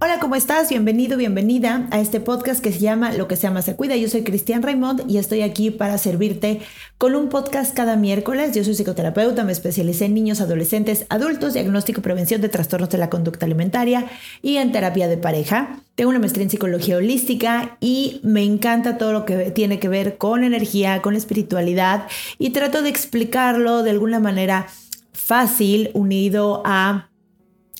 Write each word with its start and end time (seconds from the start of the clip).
Hola, 0.00 0.20
¿cómo 0.20 0.36
estás? 0.36 0.68
Bienvenido, 0.68 1.18
bienvenida 1.18 1.88
a 1.90 1.98
este 1.98 2.20
podcast 2.20 2.62
que 2.62 2.70
se 2.70 2.78
llama 2.78 3.12
Lo 3.12 3.26
que 3.26 3.34
se 3.34 3.42
llama 3.42 3.62
se 3.62 3.74
cuida. 3.74 3.96
Yo 3.96 4.08
soy 4.08 4.22
Cristian 4.22 4.62
Raymond 4.62 5.10
y 5.10 5.18
estoy 5.18 5.42
aquí 5.42 5.72
para 5.72 5.98
servirte 5.98 6.60
con 6.98 7.16
un 7.16 7.28
podcast 7.28 7.74
cada 7.74 7.96
miércoles. 7.96 8.54
Yo 8.54 8.62
soy 8.62 8.76
psicoterapeuta, 8.76 9.42
me 9.42 9.50
especialicé 9.50 10.04
en 10.04 10.14
niños, 10.14 10.40
adolescentes, 10.40 11.04
adultos, 11.08 11.54
diagnóstico 11.54 11.98
y 11.98 12.04
prevención 12.04 12.40
de 12.40 12.48
trastornos 12.48 12.90
de 12.90 12.98
la 12.98 13.10
conducta 13.10 13.44
alimentaria 13.44 14.06
y 14.40 14.58
en 14.58 14.70
terapia 14.70 15.08
de 15.08 15.16
pareja. 15.16 15.80
Tengo 15.96 16.10
una 16.10 16.20
maestría 16.20 16.44
en 16.44 16.50
psicología 16.50 16.96
holística 16.96 17.76
y 17.80 18.20
me 18.22 18.44
encanta 18.44 18.98
todo 18.98 19.12
lo 19.12 19.24
que 19.24 19.50
tiene 19.50 19.80
que 19.80 19.88
ver 19.88 20.16
con 20.16 20.44
energía, 20.44 21.02
con 21.02 21.16
espiritualidad 21.16 22.06
y 22.38 22.50
trato 22.50 22.82
de 22.82 22.88
explicarlo 22.88 23.82
de 23.82 23.90
alguna 23.90 24.20
manera 24.20 24.68
fácil, 25.12 25.90
unido 25.92 26.62
a 26.64 27.07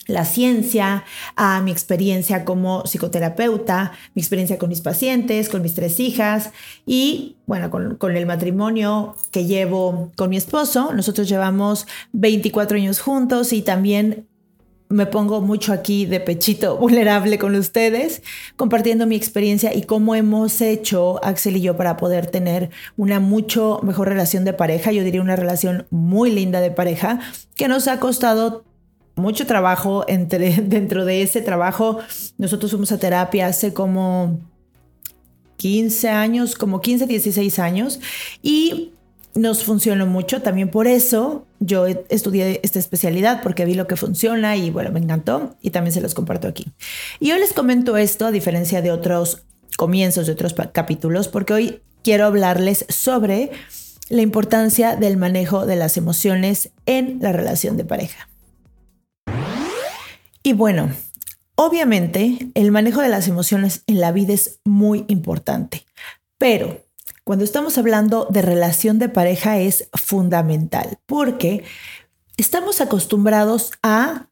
la 0.08 0.24
ciencia, 0.24 1.04
a 1.36 1.60
mi 1.60 1.70
experiencia 1.70 2.44
como 2.44 2.82
psicoterapeuta, 2.84 3.92
mi 4.14 4.22
experiencia 4.22 4.58
con 4.58 4.70
mis 4.70 4.80
pacientes, 4.80 5.48
con 5.50 5.62
mis 5.62 5.74
tres 5.74 6.00
hijas 6.00 6.50
y 6.86 7.36
bueno, 7.46 7.70
con, 7.70 8.16
el 8.16 8.26
matrimonio 8.26 9.14
que 9.30 9.44
llevo 9.44 10.10
con 10.16 10.30
mi 10.30 10.38
esposo. 10.38 10.92
Nosotros 10.94 11.28
llevamos 11.28 11.86
24 12.12 12.78
años 12.78 13.00
juntos 13.00 13.52
y 13.52 13.60
también 13.60 14.26
me 14.88 15.04
pongo 15.04 15.42
mucho 15.42 15.74
aquí 15.74 16.06
de 16.06 16.20
pechito 16.20 16.76
vulnerable 16.78 17.38
con 17.38 17.54
ustedes, 17.54 18.22
compartiendo 18.56 19.06
mi 19.06 19.14
experiencia 19.14 19.74
y 19.74 19.82
cómo 19.82 20.14
hemos 20.14 20.62
hecho 20.62 21.22
Axel 21.22 21.58
y 21.58 21.60
yo 21.60 21.76
para 21.76 21.98
poder 21.98 22.28
tener 22.28 22.70
una 22.96 23.20
mucho 23.20 23.80
mejor 23.82 24.08
relación 24.08 24.46
de 24.46 24.54
pareja, 24.54 24.90
yo 24.90 25.04
diría 25.04 25.20
una 25.20 25.36
relación 25.36 25.86
muy 25.90 26.30
linda 26.30 26.60
de 26.62 26.70
pareja, 26.70 27.20
que 27.56 27.68
nos 27.68 27.88
ha 27.88 28.00
costado 28.00 28.64
mucho 29.18 29.46
trabajo 29.46 30.04
entre, 30.08 30.50
dentro 30.62 31.04
de 31.04 31.22
ese 31.22 31.40
trabajo. 31.40 31.98
Nosotros 32.38 32.70
fuimos 32.70 32.92
a 32.92 32.98
terapia 32.98 33.46
hace 33.46 33.72
como 33.72 34.40
15 35.58 36.08
años, 36.08 36.54
como 36.54 36.80
15, 36.80 37.06
16 37.06 37.58
años 37.58 38.00
y 38.42 38.92
nos 39.34 39.64
funcionó 39.64 40.06
mucho. 40.06 40.42
También 40.42 40.70
por 40.70 40.86
eso 40.86 41.46
yo 41.60 41.86
estudié 41.86 42.60
esta 42.62 42.78
especialidad 42.78 43.42
porque 43.42 43.64
vi 43.64 43.74
lo 43.74 43.86
que 43.86 43.96
funciona 43.96 44.56
y 44.56 44.70
bueno, 44.70 44.90
me 44.90 45.00
encantó 45.00 45.56
y 45.60 45.70
también 45.70 45.92
se 45.92 46.00
los 46.00 46.14
comparto 46.14 46.48
aquí. 46.48 46.72
Y 47.20 47.32
hoy 47.32 47.40
les 47.40 47.52
comento 47.52 47.96
esto 47.96 48.26
a 48.26 48.30
diferencia 48.30 48.82
de 48.82 48.90
otros 48.90 49.42
comienzos 49.76 50.26
de 50.26 50.32
otros 50.32 50.54
capítulos 50.72 51.28
porque 51.28 51.52
hoy 51.52 51.80
quiero 52.02 52.26
hablarles 52.26 52.86
sobre 52.88 53.50
la 54.08 54.22
importancia 54.22 54.96
del 54.96 55.16
manejo 55.16 55.66
de 55.66 55.76
las 55.76 55.96
emociones 55.96 56.70
en 56.86 57.18
la 57.20 57.32
relación 57.32 57.76
de 57.76 57.84
pareja. 57.84 58.28
Y 60.48 60.54
bueno, 60.54 60.90
obviamente 61.56 62.38
el 62.54 62.70
manejo 62.70 63.02
de 63.02 63.10
las 63.10 63.28
emociones 63.28 63.82
en 63.86 64.00
la 64.00 64.12
vida 64.12 64.32
es 64.32 64.60
muy 64.64 65.04
importante, 65.08 65.84
pero 66.38 66.86
cuando 67.22 67.44
estamos 67.44 67.76
hablando 67.76 68.26
de 68.30 68.40
relación 68.40 68.98
de 68.98 69.10
pareja 69.10 69.58
es 69.58 69.90
fundamental 69.92 71.00
porque 71.04 71.64
estamos 72.38 72.80
acostumbrados 72.80 73.72
a 73.82 74.30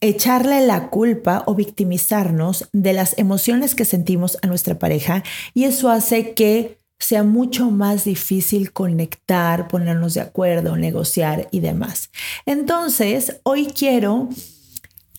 echarle 0.00 0.66
la 0.66 0.88
culpa 0.88 1.42
o 1.44 1.54
victimizarnos 1.54 2.70
de 2.72 2.94
las 2.94 3.18
emociones 3.18 3.74
que 3.74 3.84
sentimos 3.84 4.38
a 4.40 4.46
nuestra 4.46 4.78
pareja 4.78 5.22
y 5.52 5.64
eso 5.64 5.90
hace 5.90 6.32
que 6.32 6.78
sea 6.98 7.24
mucho 7.24 7.70
más 7.70 8.04
difícil 8.04 8.72
conectar, 8.72 9.68
ponernos 9.68 10.14
de 10.14 10.22
acuerdo, 10.22 10.78
negociar 10.78 11.46
y 11.50 11.60
demás. 11.60 12.08
Entonces, 12.46 13.40
hoy 13.42 13.66
quiero 13.66 14.30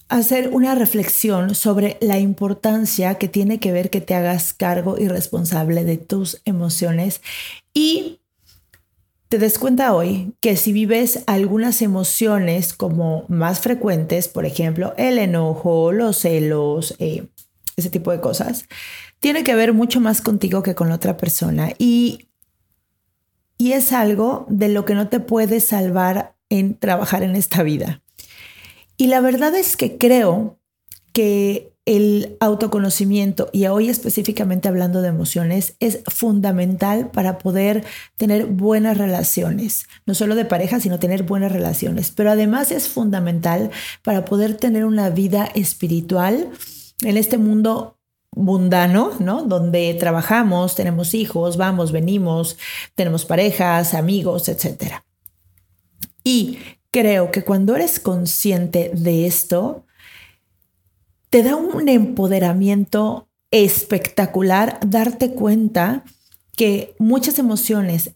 hacer 0.10 0.50
una 0.50 0.76
reflexión 0.76 1.54
sobre 1.56 1.98
la 2.02 2.18
importancia 2.18 3.16
que 3.16 3.28
tiene 3.28 3.60
que 3.60 3.72
ver 3.72 3.90
que 3.90 4.02
te 4.02 4.16
hagas 4.16 4.54
cargo 4.54 4.98
y 4.98 5.08
responsable 5.08 5.84
de 5.84 5.98
tus 5.98 6.42
emociones 6.46 7.22
y 7.74 8.20
te 9.30 9.38
des 9.38 9.60
cuenta 9.60 9.94
hoy 9.94 10.34
que 10.42 10.58
si 10.58 10.74
vives 10.74 11.24
algunas 11.28 11.84
emociones 11.84 12.74
como 12.74 13.26
más 13.28 13.60
frecuentes, 13.60 14.28
por 14.28 14.46
ejemplo, 14.46 14.96
el 14.98 15.20
enojo, 15.20 15.92
los 15.92 16.18
celos, 16.18 16.96
eh, 16.98 17.28
ese 17.78 17.92
tipo 17.92 18.12
de 18.12 18.20
cosas, 18.20 18.66
tiene 19.20 19.44
que 19.44 19.54
ver 19.54 19.74
mucho 19.74 20.02
más 20.02 20.22
contigo 20.22 20.64
que 20.64 20.74
con 20.74 20.90
la 20.90 20.96
otra 20.96 21.18
persona 21.18 21.72
y, 21.78 22.30
y 23.60 23.74
es 23.74 23.94
algo 23.94 24.48
de 24.50 24.70
lo 24.70 24.86
que 24.86 24.96
no 24.96 25.10
te 25.10 25.20
puedes 25.20 25.66
salvar 25.66 26.36
en 26.50 26.74
trabajar 26.74 27.22
en 27.22 27.36
esta 27.36 27.62
vida. 27.62 28.02
Y 29.00 29.08
la 29.08 29.22
verdad 29.22 29.56
es 29.56 29.78
que 29.78 29.98
creo 29.98 30.60
que 31.14 31.72
el 31.86 32.36
autoconocimiento, 32.42 33.50
y 33.54 33.66
hoy 33.68 33.88
específicamente 33.88 34.68
hablando 34.68 35.02
de 35.02 35.08
emociones, 35.08 35.78
es 35.80 36.02
fundamental 36.06 37.10
para 37.10 37.38
poder 37.38 37.86
tener 38.18 38.48
buenas 38.48 38.98
relaciones, 38.98 39.88
no 40.06 40.16
solo 40.16 40.36
de 40.36 40.44
pareja, 40.44 40.82
sino 40.82 41.00
tener 41.00 41.24
buenas 41.24 41.54
relaciones, 41.54 42.12
pero 42.12 42.30
además 42.30 42.72
es 42.72 42.90
fundamental 42.90 43.72
para 44.04 44.26
poder 44.26 44.58
tener 44.58 44.84
una 44.84 45.10
vida 45.10 45.46
espiritual 45.56 46.52
en 47.02 47.16
este 47.16 47.38
mundo 47.38 47.98
mundano, 48.36 49.14
¿no? 49.20 49.44
Donde 49.44 49.94
trabajamos, 49.94 50.76
tenemos 50.76 51.14
hijos, 51.14 51.56
vamos, 51.56 51.94
venimos, 51.94 52.58
tenemos 52.96 53.24
parejas, 53.24 53.94
amigos, 53.94 54.50
etc. 54.50 54.96
Y 56.26 56.60
creo 56.92 57.32
que 57.32 57.44
cuando 57.44 57.76
eres 57.76 58.00
consciente 58.00 58.92
de 58.94 59.26
esto, 59.26 59.86
te 61.30 61.44
da 61.44 61.56
un 61.56 61.90
empoderamiento 61.90 63.28
espectacular 63.52 64.80
darte 64.86 65.32
cuenta 65.32 66.04
que 66.56 66.96
muchas 67.00 67.40
emociones 67.40 68.12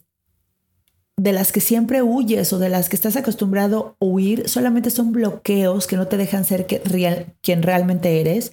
de 1.16 1.32
las 1.32 1.52
que 1.52 1.60
siempre 1.60 2.02
huyes 2.02 2.52
o 2.52 2.58
de 2.58 2.68
las 2.68 2.88
que 2.88 2.96
estás 2.96 3.16
acostumbrado 3.16 3.96
a 4.00 4.04
huir 4.04 4.48
solamente 4.48 4.90
son 4.90 5.12
bloqueos 5.12 5.86
que 5.86 5.96
no 5.96 6.08
te 6.08 6.16
dejan 6.16 6.44
ser 6.44 6.66
quien 6.66 7.62
realmente 7.62 8.20
eres. 8.20 8.52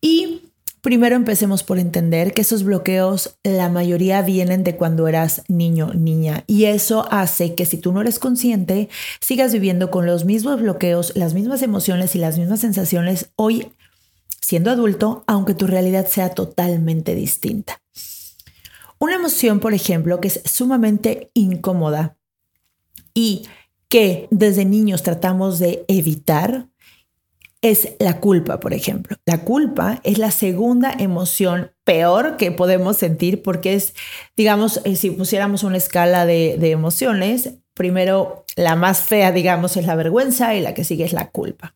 Y 0.00 0.51
Primero 0.82 1.14
empecemos 1.14 1.62
por 1.62 1.78
entender 1.78 2.34
que 2.34 2.42
esos 2.42 2.64
bloqueos, 2.64 3.38
la 3.44 3.68
mayoría 3.68 4.20
vienen 4.20 4.64
de 4.64 4.76
cuando 4.76 5.06
eras 5.06 5.44
niño, 5.46 5.94
niña, 5.94 6.42
y 6.48 6.64
eso 6.64 7.06
hace 7.12 7.54
que 7.54 7.66
si 7.66 7.78
tú 7.78 7.92
no 7.92 8.00
eres 8.00 8.18
consciente, 8.18 8.88
sigas 9.20 9.52
viviendo 9.52 9.92
con 9.92 10.06
los 10.06 10.24
mismos 10.24 10.60
bloqueos, 10.60 11.12
las 11.14 11.34
mismas 11.34 11.62
emociones 11.62 12.16
y 12.16 12.18
las 12.18 12.36
mismas 12.36 12.58
sensaciones 12.58 13.30
hoy 13.36 13.70
siendo 14.40 14.72
adulto, 14.72 15.22
aunque 15.28 15.54
tu 15.54 15.68
realidad 15.68 16.08
sea 16.08 16.30
totalmente 16.30 17.14
distinta. 17.14 17.80
Una 18.98 19.14
emoción, 19.14 19.60
por 19.60 19.74
ejemplo, 19.74 20.20
que 20.20 20.28
es 20.28 20.42
sumamente 20.44 21.30
incómoda 21.32 22.16
y 23.14 23.46
que 23.88 24.26
desde 24.32 24.64
niños 24.64 25.04
tratamos 25.04 25.60
de 25.60 25.84
evitar, 25.86 26.66
es 27.62 27.94
la 28.00 28.18
culpa, 28.20 28.60
por 28.60 28.74
ejemplo. 28.74 29.16
La 29.24 29.38
culpa 29.44 30.00
es 30.02 30.18
la 30.18 30.32
segunda 30.32 30.92
emoción 30.98 31.70
peor 31.84 32.36
que 32.36 32.50
podemos 32.50 32.96
sentir 32.96 33.42
porque 33.42 33.74
es, 33.74 33.94
digamos, 34.36 34.80
eh, 34.84 34.96
si 34.96 35.10
pusiéramos 35.10 35.62
una 35.62 35.76
escala 35.76 36.26
de, 36.26 36.56
de 36.58 36.72
emociones, 36.72 37.54
primero 37.74 38.44
la 38.56 38.76
más 38.76 39.02
fea, 39.02 39.32
digamos, 39.32 39.76
es 39.76 39.86
la 39.86 39.94
vergüenza 39.94 40.54
y 40.54 40.60
la 40.60 40.74
que 40.74 40.84
sigue 40.84 41.04
es 41.04 41.12
la 41.12 41.30
culpa. 41.30 41.74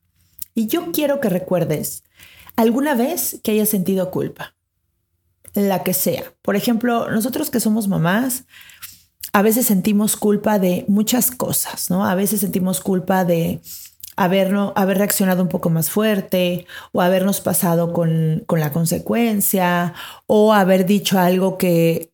Y 0.54 0.66
yo 0.66 0.90
quiero 0.92 1.20
que 1.20 1.28
recuerdes 1.28 2.02
alguna 2.56 2.94
vez 2.94 3.40
que 3.44 3.52
hayas 3.52 3.68
sentido 3.68 4.10
culpa, 4.10 4.56
la 5.54 5.82
que 5.84 5.94
sea. 5.94 6.24
Por 6.42 6.56
ejemplo, 6.56 7.10
nosotros 7.10 7.50
que 7.50 7.60
somos 7.60 7.86
mamás, 7.86 8.44
a 9.32 9.42
veces 9.42 9.66
sentimos 9.66 10.16
culpa 10.16 10.58
de 10.58 10.84
muchas 10.88 11.30
cosas, 11.30 11.90
¿no? 11.90 12.06
A 12.06 12.14
veces 12.14 12.40
sentimos 12.40 12.80
culpa 12.80 13.24
de 13.24 13.60
habernos, 14.16 14.72
haber 14.76 14.98
reaccionado 14.98 15.42
un 15.42 15.48
poco 15.48 15.70
más 15.70 15.90
fuerte 15.90 16.66
o 16.92 17.02
habernos 17.02 17.40
pasado 17.40 17.92
con, 17.92 18.42
con 18.46 18.60
la 18.60 18.72
consecuencia 18.72 19.94
o 20.26 20.52
haber 20.52 20.86
dicho 20.86 21.18
algo 21.18 21.58
que 21.58 22.12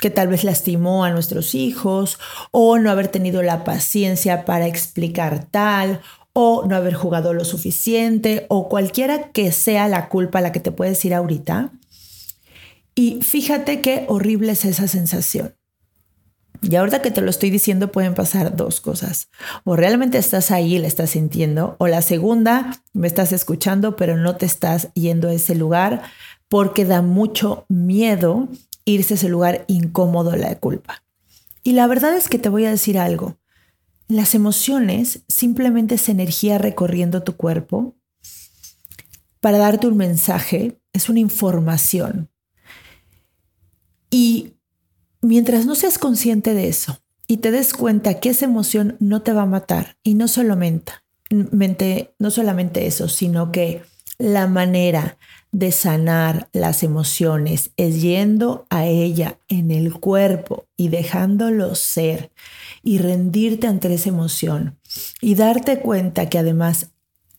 que 0.00 0.10
tal 0.10 0.28
vez 0.28 0.44
lastimó 0.44 1.04
a 1.04 1.10
nuestros 1.10 1.54
hijos, 1.54 2.18
o 2.50 2.78
no 2.78 2.90
haber 2.90 3.08
tenido 3.08 3.42
la 3.42 3.64
paciencia 3.64 4.44
para 4.44 4.66
explicar 4.66 5.44
tal, 5.44 6.00
o 6.32 6.64
no 6.66 6.74
haber 6.74 6.94
jugado 6.94 7.34
lo 7.34 7.44
suficiente, 7.44 8.46
o 8.48 8.68
cualquiera 8.68 9.30
que 9.30 9.52
sea 9.52 9.88
la 9.88 10.08
culpa 10.08 10.40
la 10.40 10.52
que 10.52 10.60
te 10.60 10.72
puedes 10.72 11.04
ir 11.04 11.14
ahorita. 11.14 11.70
Y 12.94 13.20
fíjate 13.22 13.80
qué 13.82 14.04
horrible 14.08 14.52
es 14.52 14.64
esa 14.64 14.88
sensación. 14.88 15.54
Y 16.62 16.76
ahorita 16.76 17.00
que 17.00 17.10
te 17.10 17.20
lo 17.20 17.30
estoy 17.30 17.50
diciendo 17.50 17.90
pueden 17.90 18.14
pasar 18.14 18.54
dos 18.54 18.80
cosas. 18.80 19.28
O 19.64 19.76
realmente 19.76 20.18
estás 20.18 20.50
ahí 20.50 20.76
y 20.76 20.78
la 20.78 20.88
estás 20.88 21.10
sintiendo. 21.10 21.76
O 21.78 21.86
la 21.86 22.02
segunda, 22.02 22.82
me 22.92 23.06
estás 23.06 23.32
escuchando, 23.32 23.96
pero 23.96 24.16
no 24.16 24.36
te 24.36 24.46
estás 24.46 24.92
yendo 24.94 25.28
a 25.28 25.32
ese 25.32 25.54
lugar 25.54 26.02
porque 26.48 26.84
da 26.84 27.00
mucho 27.00 27.64
miedo 27.68 28.48
irse 28.84 29.14
a 29.14 29.16
ese 29.16 29.28
lugar 29.28 29.64
incómodo 29.68 30.36
la 30.36 30.58
culpa. 30.58 31.02
Y 31.62 31.72
la 31.72 31.86
verdad 31.86 32.16
es 32.16 32.28
que 32.28 32.38
te 32.38 32.48
voy 32.48 32.64
a 32.64 32.70
decir 32.70 32.98
algo. 32.98 33.38
Las 34.08 34.34
emociones 34.34 35.20
simplemente 35.28 35.94
es 35.94 36.08
energía 36.08 36.58
recorriendo 36.58 37.22
tu 37.22 37.36
cuerpo 37.36 37.94
para 39.40 39.58
darte 39.58 39.86
un 39.86 39.96
mensaje, 39.96 40.80
es 40.92 41.08
una 41.08 41.20
información. 41.20 42.28
Y 44.10 44.54
Mientras 45.22 45.66
no 45.66 45.74
seas 45.74 45.98
consciente 45.98 46.54
de 46.54 46.68
eso 46.68 46.98
y 47.26 47.38
te 47.38 47.50
des 47.50 47.74
cuenta 47.74 48.20
que 48.20 48.30
esa 48.30 48.46
emoción 48.46 48.96
no 49.00 49.22
te 49.22 49.32
va 49.32 49.42
a 49.42 49.46
matar 49.46 49.96
y 50.02 50.14
no 50.14 50.28
solamente, 50.28 50.92
no 51.30 52.30
solamente 52.30 52.86
eso, 52.86 53.08
sino 53.08 53.52
que 53.52 53.82
la 54.18 54.46
manera 54.46 55.18
de 55.52 55.72
sanar 55.72 56.48
las 56.52 56.82
emociones 56.82 57.72
es 57.76 58.00
yendo 58.00 58.66
a 58.70 58.86
ella 58.86 59.38
en 59.48 59.70
el 59.70 59.94
cuerpo 59.94 60.66
y 60.76 60.88
dejándolo 60.88 61.74
ser 61.74 62.30
y 62.82 62.98
rendirte 62.98 63.66
ante 63.66 63.92
esa 63.92 64.08
emoción 64.08 64.78
y 65.20 65.34
darte 65.34 65.80
cuenta 65.80 66.28
que 66.28 66.38
además 66.38 66.90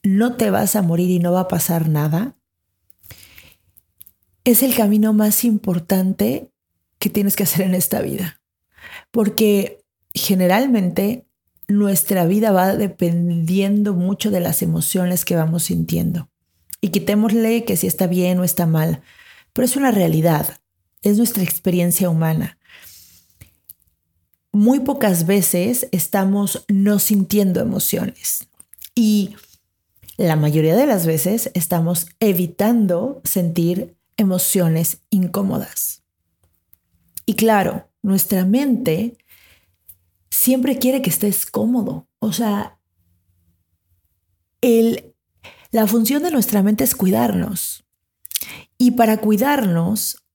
no 0.03 0.35
te 0.35 0.51
vas 0.51 0.75
a 0.75 0.81
morir 0.81 1.09
y 1.09 1.19
no 1.19 1.31
va 1.31 1.41
a 1.41 1.47
pasar 1.47 1.87
nada, 1.87 2.35
es 4.43 4.63
el 4.63 4.75
camino 4.75 5.13
más 5.13 5.43
importante 5.43 6.50
que 7.01 7.09
tienes 7.09 7.35
que 7.35 7.43
hacer 7.43 7.65
en 7.65 7.73
esta 7.73 7.99
vida. 7.99 8.39
Porque 9.09 9.83
generalmente 10.13 11.25
nuestra 11.67 12.25
vida 12.25 12.51
va 12.51 12.75
dependiendo 12.75 13.93
mucho 13.95 14.29
de 14.29 14.39
las 14.39 14.61
emociones 14.61 15.25
que 15.25 15.35
vamos 15.35 15.63
sintiendo. 15.63 16.29
Y 16.79 16.89
quitémosle 16.89 17.65
que 17.65 17.75
si 17.75 17.87
está 17.87 18.05
bien 18.05 18.39
o 18.39 18.43
está 18.43 18.67
mal, 18.67 19.01
pero 19.51 19.65
es 19.65 19.75
una 19.75 19.91
realidad, 19.91 20.59
es 21.01 21.17
nuestra 21.17 21.43
experiencia 21.43 22.09
humana. 22.09 22.59
Muy 24.51 24.81
pocas 24.81 25.25
veces 25.25 25.87
estamos 25.91 26.65
no 26.67 26.99
sintiendo 26.99 27.61
emociones 27.61 28.47
y 28.93 29.35
la 30.17 30.35
mayoría 30.35 30.75
de 30.75 30.85
las 30.85 31.07
veces 31.07 31.49
estamos 31.55 32.07
evitando 32.19 33.21
sentir 33.23 33.95
emociones 34.17 34.99
incómodas. 35.09 36.00
Y 37.31 37.35
claro, 37.35 37.89
nuestra 38.01 38.43
mente 38.43 39.17
siempre 40.29 40.79
quiere 40.79 41.01
que 41.01 41.09
estés 41.09 41.45
cómodo. 41.45 42.09
O 42.19 42.33
sea, 42.33 42.77
el, 44.59 45.15
la 45.71 45.87
función 45.87 46.23
de 46.23 46.31
nuestra 46.31 46.61
mente 46.61 46.83
es 46.83 46.93
cuidarnos. 46.93 47.85
Y 48.77 48.91
para 48.91 49.15
cuidarnos, 49.15 50.25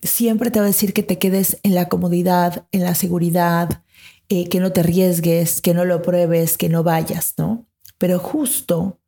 siempre 0.00 0.52
te 0.52 0.60
va 0.60 0.66
a 0.66 0.68
decir 0.68 0.92
que 0.92 1.02
te 1.02 1.18
quedes 1.18 1.58
en 1.64 1.74
la 1.74 1.88
comodidad, 1.88 2.68
en 2.70 2.84
la 2.84 2.94
seguridad, 2.94 3.82
eh, 4.28 4.48
que 4.48 4.60
no 4.60 4.70
te 4.70 4.78
arriesgues, 4.78 5.60
que 5.60 5.74
no 5.74 5.84
lo 5.84 6.02
pruebes, 6.02 6.56
que 6.56 6.68
no 6.68 6.84
vayas, 6.84 7.34
¿no? 7.36 7.66
Pero 7.98 8.20
justo 8.20 9.00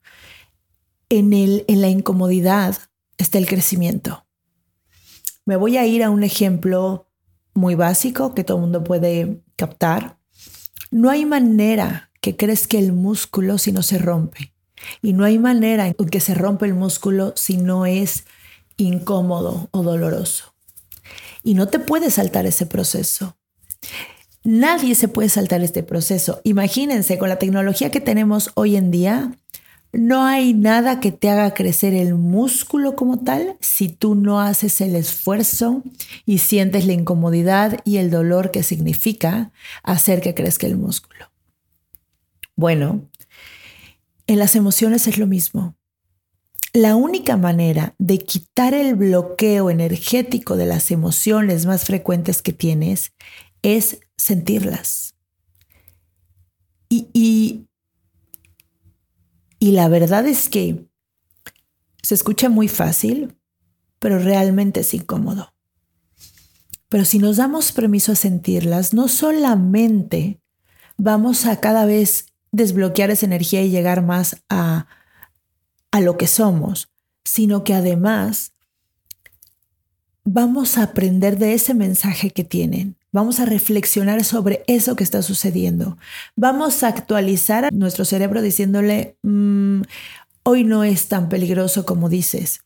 en, 1.10 1.32
el, 1.32 1.64
en 1.68 1.80
la 1.80 1.90
incomodidad 1.90 2.76
está 3.18 3.38
el 3.38 3.46
crecimiento. 3.46 4.26
Me 5.44 5.54
voy 5.54 5.76
a 5.76 5.86
ir 5.86 6.02
a 6.02 6.10
un 6.10 6.24
ejemplo 6.24 7.06
muy 7.56 7.74
básico 7.74 8.34
que 8.34 8.44
todo 8.44 8.58
el 8.58 8.62
mundo 8.62 8.84
puede 8.84 9.42
captar. 9.56 10.18
No 10.90 11.10
hay 11.10 11.24
manera 11.26 12.10
que 12.20 12.36
crezca 12.36 12.78
el 12.78 12.92
músculo 12.92 13.58
si 13.58 13.72
no 13.72 13.82
se 13.82 13.98
rompe. 13.98 14.52
Y 15.02 15.12
no 15.12 15.24
hay 15.24 15.38
manera 15.38 15.86
en 15.88 15.94
que 15.94 16.20
se 16.20 16.34
rompe 16.34 16.66
el 16.66 16.74
músculo 16.74 17.32
si 17.36 17.56
no 17.56 17.86
es 17.86 18.24
incómodo 18.76 19.68
o 19.72 19.82
doloroso. 19.82 20.54
Y 21.42 21.54
no 21.54 21.68
te 21.68 21.78
puedes 21.78 22.14
saltar 22.14 22.46
ese 22.46 22.66
proceso. 22.66 23.36
Nadie 24.44 24.94
se 24.94 25.08
puede 25.08 25.28
saltar 25.28 25.62
este 25.62 25.82
proceso. 25.82 26.40
Imagínense, 26.44 27.18
con 27.18 27.28
la 27.28 27.38
tecnología 27.38 27.90
que 27.90 28.00
tenemos 28.00 28.50
hoy 28.54 28.76
en 28.76 28.90
día, 28.90 29.32
no 29.92 30.24
hay 30.24 30.52
nada 30.52 31.00
que 31.00 31.12
te 31.12 31.30
haga 31.30 31.54
crecer 31.54 31.94
el 31.94 32.14
músculo 32.14 32.96
como 32.96 33.18
tal 33.18 33.56
si 33.60 33.88
tú 33.88 34.14
no 34.14 34.40
haces 34.40 34.80
el 34.80 34.94
esfuerzo 34.94 35.82
y 36.24 36.38
sientes 36.38 36.86
la 36.86 36.92
incomodidad 36.92 37.80
y 37.84 37.96
el 37.96 38.10
dolor 38.10 38.50
que 38.50 38.62
significa 38.62 39.52
hacer 39.82 40.20
que 40.20 40.34
crezca 40.34 40.66
el 40.66 40.76
músculo. 40.76 41.30
Bueno, 42.56 43.08
en 44.26 44.38
las 44.38 44.56
emociones 44.56 45.06
es 45.06 45.18
lo 45.18 45.26
mismo. 45.26 45.76
La 46.72 46.94
única 46.94 47.36
manera 47.36 47.94
de 47.98 48.18
quitar 48.18 48.74
el 48.74 48.96
bloqueo 48.96 49.70
energético 49.70 50.56
de 50.56 50.66
las 50.66 50.90
emociones 50.90 51.64
más 51.64 51.84
frecuentes 51.84 52.42
que 52.42 52.52
tienes 52.52 53.12
es 53.62 54.00
sentirlas. 54.16 55.14
Y, 56.88 57.08
y 57.14 57.65
y 59.58 59.72
la 59.72 59.88
verdad 59.88 60.26
es 60.26 60.48
que 60.48 60.86
se 62.02 62.14
escucha 62.14 62.48
muy 62.48 62.68
fácil, 62.68 63.36
pero 63.98 64.18
realmente 64.18 64.80
es 64.80 64.94
incómodo. 64.94 65.54
Pero 66.88 67.04
si 67.04 67.18
nos 67.18 67.36
damos 67.36 67.72
permiso 67.72 68.12
a 68.12 68.16
sentirlas, 68.16 68.94
no 68.94 69.08
solamente 69.08 70.40
vamos 70.96 71.46
a 71.46 71.60
cada 71.60 71.84
vez 71.84 72.26
desbloquear 72.52 73.10
esa 73.10 73.26
energía 73.26 73.62
y 73.62 73.70
llegar 73.70 74.02
más 74.02 74.42
a, 74.48 74.86
a 75.90 76.00
lo 76.00 76.16
que 76.16 76.26
somos, 76.26 76.88
sino 77.24 77.64
que 77.64 77.74
además 77.74 78.52
vamos 80.24 80.78
a 80.78 80.84
aprender 80.84 81.38
de 81.38 81.54
ese 81.54 81.74
mensaje 81.74 82.30
que 82.30 82.44
tienen. 82.44 82.96
Vamos 83.16 83.40
a 83.40 83.46
reflexionar 83.46 84.24
sobre 84.24 84.62
eso 84.66 84.94
que 84.94 85.02
está 85.02 85.22
sucediendo. 85.22 85.96
Vamos 86.34 86.82
a 86.82 86.88
actualizar 86.88 87.72
nuestro 87.72 88.04
cerebro 88.04 88.42
diciéndole, 88.42 89.16
mm, 89.22 89.80
hoy 90.42 90.64
no 90.64 90.84
es 90.84 91.08
tan 91.08 91.30
peligroso 91.30 91.86
como 91.86 92.10
dices. 92.10 92.60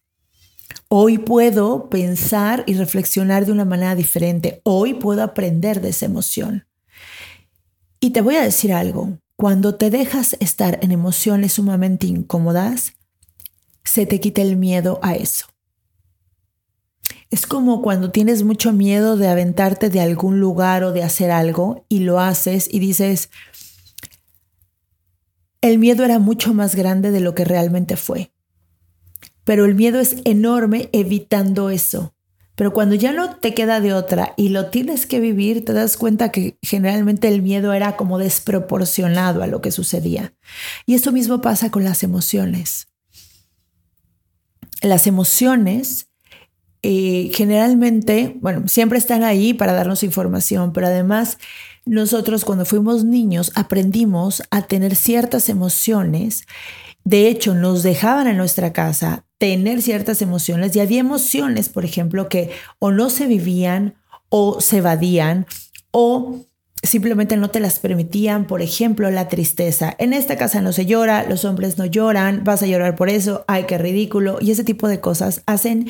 Hoy 0.88 1.18
puedo 1.18 1.88
pensar 1.88 2.64
y 2.66 2.74
reflexionar 2.74 3.46
de 3.46 3.52
una 3.52 3.64
manera 3.64 3.94
diferente. 3.94 4.60
Hoy 4.64 4.94
puedo 4.94 5.22
aprender 5.22 5.80
de 5.80 5.90
esa 5.90 6.06
emoción. 6.06 6.66
Y 8.00 8.10
te 8.10 8.20
voy 8.20 8.34
a 8.34 8.42
decir 8.42 8.72
algo. 8.72 9.20
Cuando 9.36 9.76
te 9.76 9.88
dejas 9.88 10.36
estar 10.40 10.80
en 10.82 10.90
emociones 10.90 11.52
sumamente 11.52 12.08
incómodas, 12.08 12.94
se 13.84 14.04
te 14.04 14.18
quita 14.18 14.42
el 14.42 14.56
miedo 14.56 14.98
a 15.00 15.14
eso. 15.14 15.49
Es 17.30 17.46
como 17.46 17.80
cuando 17.80 18.10
tienes 18.10 18.42
mucho 18.42 18.72
miedo 18.72 19.16
de 19.16 19.28
aventarte 19.28 19.88
de 19.88 20.00
algún 20.00 20.40
lugar 20.40 20.82
o 20.82 20.92
de 20.92 21.04
hacer 21.04 21.30
algo 21.30 21.86
y 21.88 22.00
lo 22.00 22.18
haces 22.18 22.68
y 22.70 22.80
dices, 22.80 23.30
el 25.60 25.78
miedo 25.78 26.04
era 26.04 26.18
mucho 26.18 26.54
más 26.54 26.74
grande 26.74 27.12
de 27.12 27.20
lo 27.20 27.34
que 27.34 27.44
realmente 27.44 27.96
fue. 27.96 28.32
Pero 29.44 29.64
el 29.64 29.74
miedo 29.74 30.00
es 30.00 30.16
enorme 30.24 30.88
evitando 30.92 31.70
eso. 31.70 32.14
Pero 32.56 32.74
cuando 32.74 32.94
ya 32.94 33.12
no 33.12 33.36
te 33.36 33.54
queda 33.54 33.80
de 33.80 33.94
otra 33.94 34.34
y 34.36 34.50
lo 34.50 34.66
tienes 34.66 35.06
que 35.06 35.18
vivir, 35.18 35.64
te 35.64 35.72
das 35.72 35.96
cuenta 35.96 36.30
que 36.30 36.58
generalmente 36.60 37.28
el 37.28 37.40
miedo 37.40 37.72
era 37.72 37.96
como 37.96 38.18
desproporcionado 38.18 39.42
a 39.42 39.46
lo 39.46 39.62
que 39.62 39.70
sucedía. 39.70 40.34
Y 40.84 40.94
eso 40.94 41.10
mismo 41.10 41.40
pasa 41.40 41.70
con 41.70 41.84
las 41.84 42.02
emociones. 42.02 42.88
Las 44.82 45.06
emociones 45.06 46.09
eh, 46.82 47.30
generalmente, 47.34 48.36
bueno, 48.40 48.66
siempre 48.68 48.98
están 48.98 49.22
ahí 49.22 49.52
para 49.52 49.74
darnos 49.74 50.02
información, 50.02 50.72
pero 50.72 50.86
además 50.86 51.38
nosotros 51.84 52.44
cuando 52.44 52.64
fuimos 52.64 53.04
niños 53.04 53.52
aprendimos 53.54 54.42
a 54.50 54.62
tener 54.62 54.96
ciertas 54.96 55.48
emociones. 55.48 56.46
De 57.04 57.28
hecho, 57.28 57.54
nos 57.54 57.82
dejaban 57.82 58.28
en 58.28 58.36
nuestra 58.36 58.72
casa 58.72 59.24
tener 59.38 59.82
ciertas 59.82 60.22
emociones 60.22 60.74
y 60.76 60.80
había 60.80 61.00
emociones, 61.00 61.68
por 61.68 61.84
ejemplo, 61.84 62.28
que 62.28 62.50
o 62.78 62.90
no 62.90 63.10
se 63.10 63.26
vivían 63.26 63.94
o 64.28 64.60
se 64.60 64.78
evadían 64.78 65.46
o 65.90 66.46
simplemente 66.82 67.36
no 67.36 67.50
te 67.50 67.60
las 67.60 67.78
permitían, 67.78 68.46
por 68.46 68.62
ejemplo, 68.62 69.10
la 69.10 69.28
tristeza. 69.28 69.94
En 69.98 70.12
esta 70.12 70.36
casa 70.36 70.62
no 70.62 70.72
se 70.72 70.86
llora, 70.86 71.26
los 71.28 71.44
hombres 71.44 71.78
no 71.78 71.84
lloran, 71.84 72.42
vas 72.44 72.62
a 72.62 72.66
llorar 72.66 72.96
por 72.96 73.08
eso, 73.08 73.44
ay, 73.48 73.64
qué 73.64 73.78
ridículo. 73.78 74.38
Y 74.40 74.50
ese 74.50 74.64
tipo 74.64 74.88
de 74.88 75.00
cosas 75.00 75.42
hacen 75.46 75.88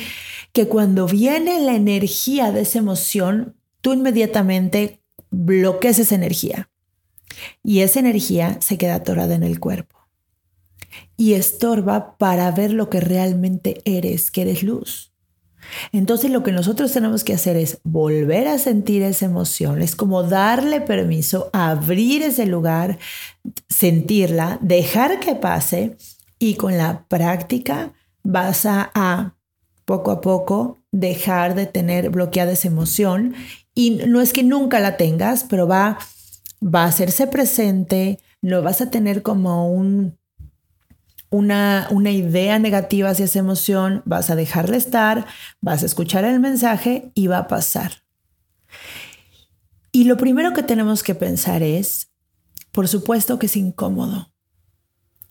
que 0.52 0.66
cuando 0.66 1.06
viene 1.06 1.60
la 1.60 1.74
energía 1.74 2.52
de 2.52 2.62
esa 2.62 2.78
emoción, 2.78 3.56
tú 3.80 3.92
inmediatamente 3.92 5.00
bloquees 5.30 5.98
esa 5.98 6.14
energía. 6.14 6.70
Y 7.62 7.80
esa 7.80 8.00
energía 8.00 8.58
se 8.60 8.76
queda 8.76 8.96
atorada 8.96 9.34
en 9.34 9.44
el 9.44 9.60
cuerpo. 9.60 9.96
Y 11.16 11.34
estorba 11.34 12.16
para 12.18 12.50
ver 12.50 12.72
lo 12.72 12.90
que 12.90 13.00
realmente 13.00 13.80
eres, 13.84 14.30
que 14.30 14.42
eres 14.42 14.62
luz. 14.62 15.09
Entonces 15.92 16.30
lo 16.30 16.42
que 16.42 16.52
nosotros 16.52 16.92
tenemos 16.92 17.24
que 17.24 17.34
hacer 17.34 17.56
es 17.56 17.78
volver 17.84 18.48
a 18.48 18.58
sentir 18.58 19.02
esa 19.02 19.26
emoción, 19.26 19.82
es 19.82 19.96
como 19.96 20.22
darle 20.22 20.80
permiso, 20.80 21.50
abrir 21.52 22.22
ese 22.22 22.46
lugar, 22.46 22.98
sentirla, 23.68 24.58
dejar 24.60 25.20
que 25.20 25.34
pase 25.34 25.96
y 26.38 26.54
con 26.54 26.76
la 26.76 27.04
práctica 27.08 27.92
vas 28.22 28.66
a, 28.66 29.36
poco 29.84 30.10
a 30.10 30.20
poco 30.20 30.78
dejar 30.92 31.54
de 31.54 31.66
tener 31.66 32.10
bloqueada 32.10 32.52
esa 32.52 32.68
emoción. 32.68 33.34
Y 33.74 33.90
no 34.06 34.20
es 34.20 34.32
que 34.32 34.42
nunca 34.42 34.80
la 34.80 34.96
tengas, 34.96 35.44
pero 35.44 35.66
va, 35.66 35.98
va 36.62 36.84
a 36.84 36.88
hacerse 36.88 37.26
presente, 37.26 38.18
no 38.42 38.62
vas 38.62 38.80
a 38.80 38.90
tener 38.90 39.22
como 39.22 39.70
un 39.72 40.19
una, 41.30 41.88
idea 42.10 42.58
negativa 42.58 43.10
hacia 43.10 43.24
esa 43.24 43.38
emoción, 43.38 44.02
vas 44.04 44.30
a 44.30 44.36
dejarla 44.36 44.76
estar, 44.76 45.26
vas 45.60 45.82
a 45.82 45.86
escuchar 45.86 46.24
el 46.24 46.40
mensaje 46.40 47.12
y 47.14 47.28
va 47.28 47.38
a 47.38 47.48
pasar. 47.48 48.02
Y 49.92 50.04
lo 50.04 50.16
primero 50.16 50.52
que 50.52 50.62
tenemos 50.62 51.02
que 51.02 51.14
pensar 51.14 51.62
es, 51.62 52.10
por 52.72 52.88
supuesto 52.88 53.38
que 53.38 53.46
es 53.46 53.56
incómodo. 53.56 54.32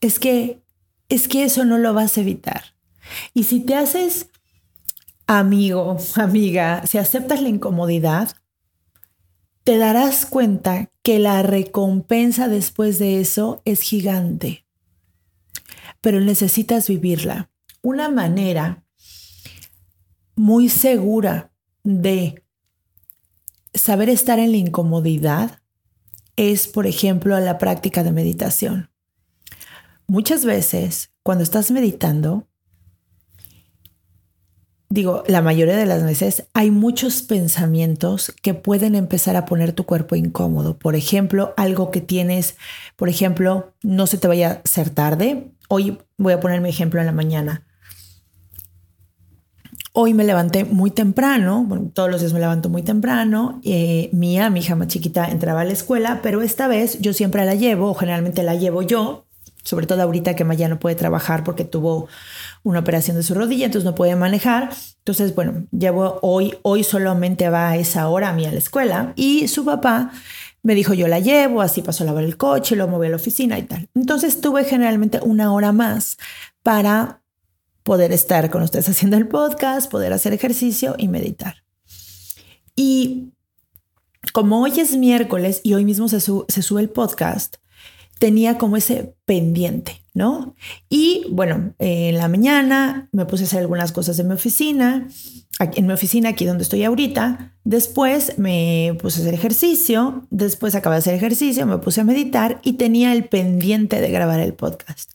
Es 0.01 0.20
que 0.20 0.62
es 1.10 1.27
que 1.27 1.44
eso 1.44 1.65
no 1.65 1.77
lo 1.77 1.94
vas 1.94 2.18
a 2.18 2.22
evitar. 2.22 2.75
Y 3.34 3.44
si 3.44 3.62
te 3.62 3.75
haces 3.75 4.29
amigo, 5.27 5.98
amiga, 6.15 6.86
si 6.86 6.98
aceptas 6.98 7.41
la 7.41 7.50
incomodidad, 7.50 8.36
te 9.63 9.77
darás 9.77 10.25
cuenta 10.25 10.91
que 11.03 11.20
la 11.20 11.41
recompensa 11.41 12.48
después 12.48 13.00
de 13.00 13.20
eso 13.20 13.62
es 13.65 13.82
gigante 13.82 14.69
pero 16.01 16.20
necesitas 16.20 16.88
vivirla. 16.88 17.50
Una 17.82 18.10
manera 18.10 18.84
muy 20.36 20.70
segura 20.70 21.51
de 21.84 22.44
saber 23.74 24.10
estar 24.10 24.39
en 24.39 24.51
la 24.51 24.58
incomodidad 24.58 25.62
es, 26.36 26.68
por 26.68 26.88
ejemplo, 26.88 27.38
la 27.39 27.58
práctica 27.58 28.03
de 28.03 28.12
meditación. 28.12 28.89
Muchas 30.08 30.46
veces, 30.46 31.12
cuando 31.24 31.44
estás 31.44 31.70
meditando, 31.72 32.48
digo, 34.89 35.24
la 35.27 35.41
mayoría 35.41 35.77
de 35.77 35.86
las 35.86 36.03
veces 36.03 36.46
hay 36.53 36.72
muchos 36.72 37.22
pensamientos 37.22 38.34
que 38.41 38.53
pueden 38.53 38.96
empezar 38.96 39.36
a 39.36 39.46
poner 39.46 39.74
tu 39.74 39.86
cuerpo 39.86 40.15
incómodo. 40.15 40.79
Por 40.79 40.96
ejemplo, 40.96 41.53
algo 41.58 41.91
que 41.91 42.01
tienes, 42.01 42.56
por 42.96 43.10
ejemplo, 43.10 43.74
no 43.84 44.08
se 44.08 44.18
te 44.18 44.27
vaya 44.27 44.50
a 44.50 44.62
hacer 44.65 44.89
tarde, 44.89 45.51
Hoy 45.72 46.00
voy 46.18 46.34
a 46.34 46.40
poner 46.40 46.62
mi 46.62 46.70
ejemplo 46.70 47.00
en 47.00 47.06
la 47.06 47.12
mañana. 47.12 47.64
Hoy 49.94 50.16
me 50.16 50.24
levanté 50.24 50.66
muy 50.66 50.90
temprano, 50.90 51.64
bueno, 51.64 51.92
todos 51.94 52.10
los 52.10 52.22
días 52.22 52.34
me 52.34 52.40
levanto 52.40 52.70
muy 52.70 52.82
temprano. 52.82 53.62
Eh, 53.64 54.10
Mía, 54.12 54.50
mi 54.50 54.62
hija 54.62 54.76
más 54.76 54.88
chiquita, 54.88 55.28
entraba 55.28 55.62
a 55.62 55.66
la 55.66 55.74
escuela, 55.74 56.22
pero 56.24 56.42
esta 56.42 56.68
vez 56.68 57.00
yo 57.02 57.14
siempre 57.14 57.46
la 57.46 57.54
llevo, 57.54 57.92
o 57.92 57.94
generalmente 57.94 58.42
la 58.42 58.56
llevo 58.56 58.82
yo, 58.82 59.28
sobre 59.64 59.86
todo 59.86 60.02
ahorita 60.02 60.36
que 60.36 60.44
Maya 60.44 60.68
no 60.70 60.80
puede 60.80 60.96
trabajar 60.96 61.44
porque 61.44 61.66
tuvo 61.66 62.08
una 62.64 62.80
operación 62.80 63.16
de 63.18 63.22
su 63.22 63.36
rodilla, 63.36 63.66
entonces 63.66 63.86
no 63.86 63.94
puede 63.94 64.16
manejar. 64.16 64.72
Entonces, 64.98 65.36
bueno, 65.36 65.68
llevo 65.72 66.18
hoy, 66.24 66.56
hoy 66.64 66.84
solamente 66.84 67.48
va 67.50 67.70
a 67.70 67.78
esa 67.78 68.08
hora 68.10 68.30
a 68.30 68.34
mí 68.34 68.46
a 68.46 68.52
la 68.52 68.58
escuela 68.58 69.14
y 69.16 69.48
su 69.48 69.66
papá 69.66 70.12
me 70.62 70.75
dijo, 70.75 70.94
yo 70.94 71.08
la 71.08 71.20
llevo, 71.20 71.62
así 71.62 71.82
pasó 71.82 72.04
a 72.04 72.08
lavar 72.08 72.24
el 72.24 72.38
coche, 72.38 72.75
lo 72.75 72.88
moví 72.88 73.08
a 73.08 73.12
la 73.12 73.16
oficina 73.16 73.58
y 73.58 73.63
tal. 73.63 73.89
Entonces 73.96 74.42
tuve 74.42 74.66
generalmente 74.66 75.20
una 75.22 75.54
hora 75.54 75.72
más 75.72 76.18
para 76.63 77.22
poder 77.84 78.12
estar 78.12 78.50
con 78.50 78.62
ustedes 78.62 78.89
haciendo 78.89 79.18
el 79.18 79.28
podcast, 79.28 79.89
poder 79.89 80.13
hacer 80.13 80.34
ejercicio 80.34 80.96
y 80.98 81.08
meditar. 81.08 81.63
Y 82.75 83.34
como 84.34 84.62
hoy 84.62 84.80
es 84.80 84.96
miércoles 84.98 85.62
y 85.63 85.74
hoy 85.74 85.86
mismo 85.86 86.08
se, 86.08 86.20
se 86.20 86.62
sube 86.62 86.82
el 86.82 86.89
podcast, 86.89 87.58
tenía 88.20 88.58
como 88.58 88.78
ese 88.78 89.16
pendiente, 89.26 90.04
¿no? 90.14 90.56
Y 90.90 91.26
bueno, 91.32 91.74
en 91.80 92.18
la 92.18 92.28
mañana 92.28 93.10
me 93.12 93.26
puse 93.26 93.44
a 93.44 93.48
hacer 93.48 93.60
algunas 93.60 93.92
cosas 93.92 94.20
en 94.20 94.28
mi 94.28 94.34
oficina, 94.34 95.08
en 95.60 95.88
mi 95.88 95.94
oficina, 95.94 96.30
aquí 96.30 96.46
donde 96.46 96.64
estoy 96.64 96.84
ahorita. 96.84 97.56
Después 97.64 98.38
me 98.38 98.96
puse 99.02 99.20
a 99.20 99.24
hacer 99.24 99.34
ejercicio, 99.34 100.28
después 100.30 100.76
acabé 100.76 100.96
de 100.96 101.00
hacer 101.00 101.16
ejercicio, 101.16 101.66
me 101.66 101.78
puse 101.80 102.02
a 102.02 102.04
meditar 102.04 102.60
y 102.64 102.74
tenía 102.74 103.14
el 103.14 103.26
pendiente 103.26 104.02
de 104.02 104.12
grabar 104.12 104.40
el 104.42 104.54
podcast. 104.54 105.12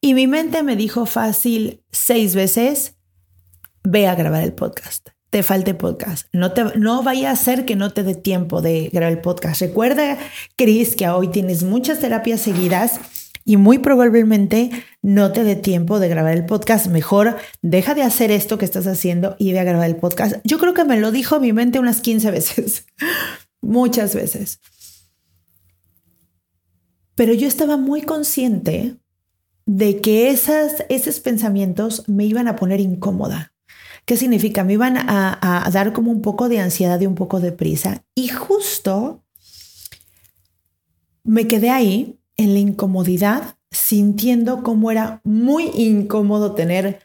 Y 0.00 0.14
mi 0.14 0.26
mente 0.26 0.62
me 0.62 0.76
dijo 0.76 1.06
fácil 1.06 1.82
seis 1.92 2.34
veces, 2.34 2.96
ve 3.84 4.06
a 4.08 4.14
grabar 4.14 4.42
el 4.42 4.52
podcast 4.52 5.17
te 5.30 5.42
falte 5.42 5.74
podcast. 5.74 6.26
No, 6.32 6.52
te, 6.52 6.64
no 6.78 7.02
vaya 7.02 7.30
a 7.30 7.36
ser 7.36 7.64
que 7.64 7.76
no 7.76 7.90
te 7.90 8.02
dé 8.02 8.14
tiempo 8.14 8.62
de 8.62 8.90
grabar 8.92 9.12
el 9.12 9.20
podcast. 9.20 9.60
Recuerda, 9.60 10.18
Cris, 10.56 10.96
que 10.96 11.08
hoy 11.08 11.28
tienes 11.28 11.62
muchas 11.62 12.00
terapias 12.00 12.40
seguidas 12.40 13.00
y 13.44 13.56
muy 13.56 13.78
probablemente 13.78 14.70
no 15.02 15.32
te 15.32 15.44
dé 15.44 15.56
tiempo 15.56 16.00
de 16.00 16.08
grabar 16.08 16.34
el 16.34 16.46
podcast. 16.46 16.86
Mejor 16.86 17.36
deja 17.62 17.94
de 17.94 18.02
hacer 18.02 18.30
esto 18.30 18.58
que 18.58 18.64
estás 18.64 18.86
haciendo 18.86 19.36
y 19.38 19.52
ve 19.52 19.60
a 19.60 19.64
grabar 19.64 19.88
el 19.88 19.96
podcast. 19.96 20.36
Yo 20.44 20.58
creo 20.58 20.74
que 20.74 20.84
me 20.84 20.98
lo 20.98 21.12
dijo 21.12 21.40
mi 21.40 21.52
mente 21.52 21.78
unas 21.78 22.00
15 22.00 22.30
veces, 22.30 22.86
muchas 23.60 24.14
veces. 24.14 24.60
Pero 27.14 27.34
yo 27.34 27.48
estaba 27.48 27.76
muy 27.76 28.02
consciente 28.02 28.96
de 29.66 30.00
que 30.00 30.30
esos 30.30 31.20
pensamientos 31.20 32.04
me 32.06 32.24
iban 32.24 32.48
a 32.48 32.56
poner 32.56 32.80
incómoda 32.80 33.52
¿Qué 34.08 34.16
significa? 34.16 34.64
Me 34.64 34.72
iban 34.72 34.96
a, 34.96 35.68
dar 35.70 35.92
como 35.92 36.10
un 36.10 36.22
poco 36.22 36.48
de 36.48 36.60
ansiedad 36.60 36.98
y 36.98 37.04
un 37.04 37.14
poco 37.14 37.40
de 37.40 37.52
prisa. 37.52 38.06
Y 38.14 38.28
justo 38.28 39.22
me 41.24 41.46
quedé 41.46 41.68
ahí 41.68 42.18
en 42.38 42.54
la 42.54 42.58
incomodidad, 42.58 43.58
sintiendo 43.70 44.62
cómo 44.62 44.90
era 44.90 45.20
muy 45.24 45.64
incómodo 45.74 46.54
tener 46.54 47.00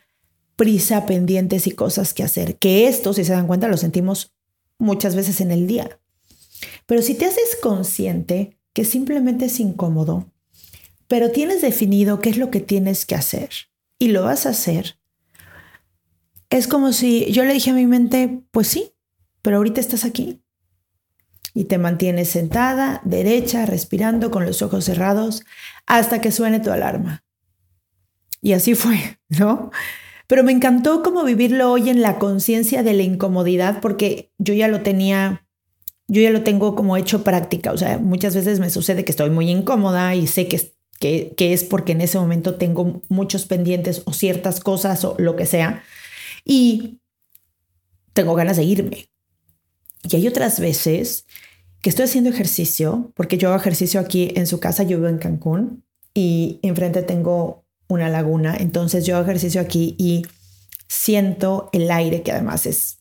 prisa, 0.55 1.05
pendientes 1.05 1.67
y 1.67 1.71
cosas 1.71 2.13
que 2.13 2.23
hacer. 2.23 2.55
Que 2.55 2.87
esto, 2.87 3.11
si 3.11 3.25
se 3.25 3.33
dan 3.33 3.47
cuenta, 3.47 3.67
lo 3.67 3.75
sentimos 3.75 4.31
muchas 4.79 5.13
veces 5.13 5.41
en 5.41 5.51
el 5.51 5.67
día. 5.67 5.99
Pero 6.85 7.01
si 7.01 7.15
te 7.15 7.25
haces 7.25 7.57
consciente 7.61 8.57
que 8.71 8.85
simplemente 8.85 9.47
es 9.47 9.59
incómodo, 9.59 10.31
pero 11.09 11.31
tienes 11.31 11.61
definido 11.61 12.21
qué 12.21 12.29
es 12.29 12.37
lo 12.37 12.49
que 12.49 12.61
tienes 12.61 13.05
que 13.05 13.15
hacer 13.15 13.49
y 13.99 14.07
lo 14.07 14.23
vas 14.23 14.45
a 14.45 14.51
hacer, 14.51 15.02
es 16.53 16.67
como 16.67 16.93
si 16.93 17.31
yo 17.31 17.45
le 17.45 17.53
dije 17.53 17.71
a 17.71 17.73
mi 17.73 17.87
mente, 17.87 18.43
pues 18.51 18.67
sí, 18.67 18.91
pero 19.41 19.57
ahorita 19.57 19.81
estás 19.81 20.05
aquí. 20.05 20.43
Y 21.55 21.63
te 21.63 21.79
mantienes 21.79 22.29
sentada, 22.29 23.01
derecha, 23.05 23.65
respirando 23.65 24.29
con 24.29 24.45
los 24.45 24.61
ojos 24.61 24.85
cerrados 24.85 25.43
hasta 25.87 26.21
que 26.21 26.31
suene 26.31 26.59
tu 26.59 26.71
alarma. 26.71 27.23
Y 28.39 28.53
así 28.53 28.75
fue, 28.75 29.17
¿no? 29.29 29.71
Pero 30.27 30.43
me 30.43 30.51
encantó 30.51 31.01
como 31.01 31.23
vivirlo 31.23 31.71
hoy 31.71 31.89
en 31.89 32.03
la 32.03 32.19
conciencia 32.19 32.83
de 32.83 32.93
la 32.93 33.01
incomodidad 33.01 33.81
porque 33.81 34.31
yo 34.37 34.53
ya 34.53 34.67
lo 34.67 34.81
tenía, 34.81 35.47
yo 36.07 36.21
ya 36.21 36.29
lo 36.29 36.43
tengo 36.43 36.75
como 36.75 36.97
hecho 36.97 37.23
práctica. 37.23 37.71
O 37.71 37.77
sea, 37.77 37.97
muchas 37.97 38.35
veces 38.35 38.59
me 38.59 38.69
sucede 38.69 39.03
que 39.03 39.11
estoy 39.11 39.31
muy 39.31 39.49
incómoda 39.49 40.13
y 40.13 40.27
sé 40.27 40.47
que, 40.47 40.71
que, 40.99 41.33
que 41.35 41.53
es 41.53 41.63
porque 41.63 41.93
en 41.93 42.01
ese 42.01 42.19
momento 42.19 42.55
tengo 42.55 43.01
muchos 43.09 43.47
pendientes 43.47 44.03
o 44.05 44.13
ciertas 44.13 44.59
cosas 44.59 45.03
o 45.03 45.15
lo 45.17 45.35
que 45.35 45.47
sea 45.47 45.81
y 46.43 46.99
tengo 48.13 48.35
ganas 48.35 48.57
de 48.57 48.63
irme. 48.63 49.09
Y 50.03 50.15
hay 50.15 50.27
otras 50.27 50.59
veces 50.59 51.25
que 51.81 51.89
estoy 51.89 52.05
haciendo 52.05 52.29
ejercicio, 52.29 53.11
porque 53.15 53.37
yo 53.37 53.49
hago 53.49 53.59
ejercicio 53.59 53.99
aquí 53.99 54.31
en 54.35 54.47
su 54.47 54.59
casa, 54.59 54.83
yo 54.83 54.97
vivo 54.97 55.09
en 55.09 55.17
Cancún 55.17 55.83
y 56.13 56.59
enfrente 56.61 57.03
tengo 57.03 57.65
una 57.87 58.09
laguna, 58.09 58.55
entonces 58.57 59.05
yo 59.05 59.15
hago 59.15 59.25
ejercicio 59.25 59.59
aquí 59.59 59.95
y 59.97 60.25
siento 60.87 61.69
el 61.73 61.91
aire, 61.91 62.21
que 62.21 62.31
además 62.31 62.65
es, 62.65 62.99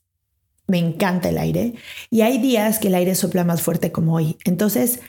me 0.67 0.79
encanta 0.79 1.29
el 1.29 1.39
aire, 1.39 1.75
y 2.11 2.23
hay 2.23 2.39
días 2.39 2.79
que 2.79 2.89
el 2.89 2.95
aire 2.95 3.15
sopla 3.15 3.45
más 3.45 3.63
fuerte 3.63 3.93
como 3.93 4.15
hoy. 4.15 4.37
Entonces, 4.45 5.01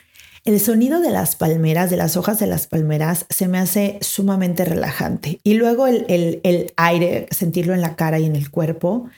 el 0.44 0.60
sonido 0.60 1.00
de 1.00 1.10
las 1.10 1.36
palmeras, 1.36 1.90
de 1.90 1.96
las 1.96 2.18
hojas 2.18 2.38
de 2.38 2.46
las 2.46 2.66
palmeras, 2.66 3.24
se 3.30 3.48
me 3.48 3.58
hace 3.58 3.98
sumamente 4.02 4.66
relajante. 4.66 5.40
Y 5.42 5.54
luego 5.54 5.86
el, 5.86 6.04
el, 6.08 6.72
aire, 6.76 7.26
sentirlo 7.30 7.72
en 7.72 7.80
la 7.80 7.96
cara 7.96 8.18
y 8.18 8.26
en 8.26 8.36
el 8.36 8.50
cuerpo, 8.50 9.08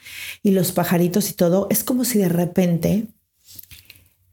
y 0.41 0.51
los 0.51 0.71
pajaritos 0.71 1.29
y 1.29 1.33
todo, 1.33 1.67
es 1.69 1.83
como 1.83 2.05
si 2.05 2.17
de 2.17 2.29
repente 2.29 3.07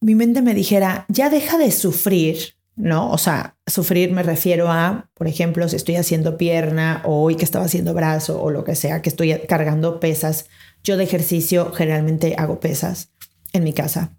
mi 0.01 0.15
mente 0.15 0.41
me 0.41 0.55
dijera, 0.55 1.05
ya 1.09 1.31
deja 1.31 1.59
de 1.59 1.73
sufrir, 1.73 2.55
¿no? 2.77 3.11
O 3.11 3.19
sea, 3.19 3.57
sufrir 3.67 4.13
me 4.13 4.23
refiero 4.23 4.71
a, 4.71 5.11
por 5.15 5.27
ejemplo, 5.27 5.69
si 5.69 5.77
estoy 5.77 5.97
haciendo 5.97 6.37
pierna 6.37 7.03
o 7.05 7.23
hoy 7.23 7.35
que 7.35 7.45
estaba 7.45 7.65
haciendo 7.65 7.95
brazo 7.95 8.41
o 8.41 8.51
lo 8.51 8.63
que 8.63 8.77
sea, 8.77 9.03
que 9.03 9.09
estoy 9.09 9.37
cargando 9.49 9.99
pesas. 9.99 10.47
Yo 10.85 10.97
de 10.97 11.05
ejercicio 11.05 11.73
generalmente 11.73 12.35
hago 12.37 12.61
pesas 12.61 13.09
en 13.53 13.65
mi 13.65 13.73
casa. 13.73 14.13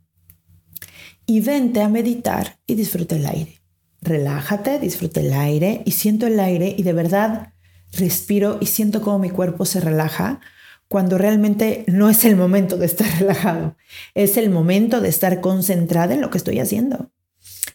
Y 1.25 1.41
vente 1.41 1.82
a 1.82 1.89
meditar 1.89 2.60
y 2.67 2.75
disfruta 2.75 3.15
el 3.15 3.25
aire. 3.25 3.62
Relájate, 4.01 4.79
disfruta 4.79 5.20
el 5.20 5.34
aire 5.34 5.82
y 5.86 5.91
siento 5.91 6.27
el 6.27 6.39
aire 6.39 6.75
y 6.77 6.84
de 6.84 6.94
verdad 6.94 7.53
respiro 7.94 8.58
y 8.62 8.67
siento 8.67 9.01
cómo 9.01 9.20
mi 9.20 9.29
cuerpo 9.29 9.65
se 9.65 9.79
relaja 9.79 10.41
cuando 10.88 11.17
realmente 11.17 11.84
no 11.88 12.10
es 12.10 12.25
el 12.25 12.36
momento 12.36 12.77
de 12.77 12.86
estar 12.86 13.08
relajado, 13.20 13.75
es 14.13 14.38
el 14.38 14.50
momento 14.50 15.01
de 15.01 15.10
estar 15.10 15.41
concentrada 15.41 16.13
en 16.13 16.22
lo 16.22 16.29
que 16.29 16.38
estoy 16.38 16.60
haciendo. 16.60 17.12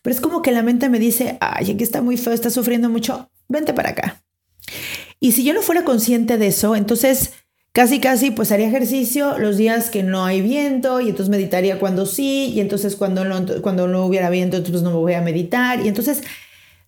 Pero 0.03 0.15
es 0.15 0.21
como 0.21 0.43
que 0.43 0.53
la 0.53 0.63
mente 0.63 0.89
me 0.89 0.99
dice, 0.99 1.37
ay, 1.41 1.73
aquí 1.73 1.83
está 1.83 2.03
muy 2.03 2.17
feo, 2.17 2.33
está 2.33 2.51
sufriendo 2.51 2.89
mucho, 2.89 3.31
vente 3.49 3.75
para 3.75 3.91
acá. 3.91 4.25
Y 5.19 5.33
si 5.33 5.45
yo 5.45 5.53
no 5.53 5.63
fuera 5.63 5.85
consciente 5.85 6.39
de 6.39 6.47
eso, 6.47 6.77
entonces 6.77 7.33
casi, 7.73 8.01
casi, 8.01 8.31
pues 8.31 8.53
haría 8.53 8.69
ejercicio 8.69 9.39
los 9.39 9.57
días 9.57 9.91
que 9.91 10.03
no 10.03 10.25
hay 10.25 10.41
viento 10.41 11.01
y 11.01 11.11
entonces 11.11 11.31
meditaría 11.31 11.79
cuando 11.79 12.07
sí, 12.07 12.53
y 12.55 12.61
entonces 12.61 12.97
cuando 12.97 13.25
no, 13.25 13.45
cuando 13.63 13.89
no 13.89 14.05
hubiera 14.05 14.31
viento, 14.31 14.57
entonces 14.57 14.83
no 14.83 14.91
me 14.91 14.97
voy 14.97 15.15
a 15.15 15.23
meditar. 15.23 15.85
Y 15.85 15.89
entonces 15.89 16.23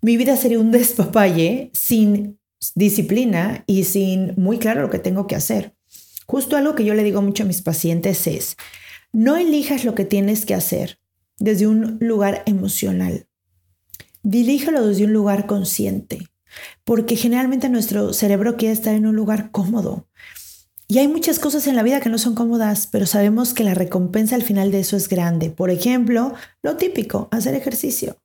mi 0.00 0.16
vida 0.16 0.36
sería 0.36 0.58
un 0.58 0.70
despapalle 0.72 1.70
sin 1.72 2.38
disciplina 2.74 3.64
y 3.66 3.84
sin 3.84 4.34
muy 4.36 4.58
claro 4.58 4.82
lo 4.82 4.90
que 4.90 4.98
tengo 4.98 5.26
que 5.26 5.36
hacer. 5.36 5.74
Justo 6.26 6.56
algo 6.56 6.74
que 6.74 6.84
yo 6.84 6.94
le 6.94 7.02
digo 7.02 7.20
mucho 7.22 7.42
a 7.42 7.46
mis 7.46 7.62
pacientes 7.62 8.26
es, 8.26 8.56
no 9.12 9.36
elijas 9.36 9.84
lo 9.84 9.94
que 9.94 10.04
tienes 10.04 10.46
que 10.46 10.54
hacer 10.54 10.98
desde 11.38 11.66
un 11.66 11.98
lugar 12.00 12.42
emocional. 12.46 13.26
Diríjalo 14.22 14.86
desde 14.86 15.04
un 15.04 15.12
lugar 15.12 15.46
consciente, 15.46 16.28
porque 16.84 17.16
generalmente 17.16 17.68
nuestro 17.68 18.12
cerebro 18.12 18.56
quiere 18.56 18.72
estar 18.72 18.94
en 18.94 19.06
un 19.06 19.16
lugar 19.16 19.50
cómodo. 19.50 20.08
Y 20.92 20.98
hay 20.98 21.08
muchas 21.08 21.38
cosas 21.38 21.66
en 21.68 21.74
la 21.74 21.82
vida 21.82 22.00
que 22.00 22.10
no 22.10 22.18
son 22.18 22.34
cómodas, 22.34 22.86
pero 22.86 23.06
sabemos 23.06 23.54
que 23.54 23.64
la 23.64 23.72
recompensa 23.72 24.34
al 24.34 24.42
final 24.42 24.70
de 24.70 24.80
eso 24.80 24.94
es 24.94 25.08
grande. 25.08 25.48
Por 25.48 25.70
ejemplo, 25.70 26.34
lo 26.62 26.76
típico, 26.76 27.28
hacer 27.30 27.54
ejercicio. 27.54 28.18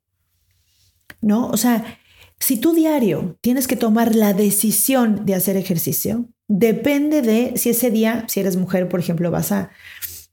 ¿No? 1.22 1.48
O 1.48 1.56
sea, 1.56 1.98
si 2.38 2.58
tú 2.58 2.74
diario 2.74 3.38
tienes 3.40 3.68
que 3.68 3.76
tomar 3.76 4.14
la 4.14 4.34
decisión 4.34 5.24
de 5.24 5.34
hacer 5.34 5.56
ejercicio, 5.56 6.26
depende 6.46 7.22
de 7.22 7.54
si 7.56 7.70
ese 7.70 7.90
día, 7.90 8.26
si 8.28 8.40
eres 8.40 8.56
mujer, 8.56 8.86
por 8.90 9.00
ejemplo, 9.00 9.30
vas 9.30 9.50
a, 9.50 9.70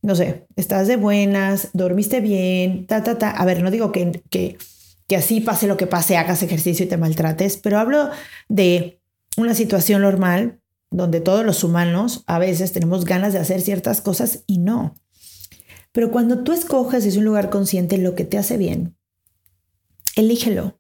no 0.02 0.14
sé, 0.14 0.46
estás 0.58 0.90
de 0.90 0.98
buenas, 0.98 1.70
dormiste 1.72 2.20
bien, 2.20 2.86
ta, 2.86 3.02
ta, 3.02 3.18
ta. 3.18 3.32
A 3.32 3.46
ver, 3.46 3.64
no 3.64 3.72
digo 3.72 3.94
que, 3.94 4.22
que, 4.30 4.58
que 5.08 5.16
así 5.16 5.40
pase 5.40 5.68
lo 5.68 5.78
que 5.78 5.88
pase, 5.88 6.18
hagas 6.18 6.44
ejercicio 6.44 6.86
y 6.86 6.90
te 6.90 6.98
maltrates, 6.98 7.56
pero 7.56 7.80
hablo 7.80 8.10
de 8.50 9.00
una 9.38 9.54
situación 9.54 10.02
normal 10.02 10.60
donde 10.92 11.22
todos 11.22 11.46
los 11.46 11.64
humanos 11.64 12.24
a 12.28 12.40
veces 12.40 12.72
tenemos 12.72 13.06
ganas 13.06 13.34
de 13.34 13.40
hacer 13.40 13.62
ciertas 13.62 14.02
cosas 14.02 14.44
y 14.48 14.60
no. 14.60 14.96
Pero 15.92 16.12
cuando 16.12 16.44
tú 16.44 16.52
escoges 16.52 17.04
desde 17.04 17.20
un 17.20 17.26
lugar 17.26 17.50
consciente 17.50 17.98
lo 17.98 18.16
que 18.16 18.26
te 18.26 18.38
hace 18.38 18.58
bien, 18.58 18.98
elígelo. 20.16 20.80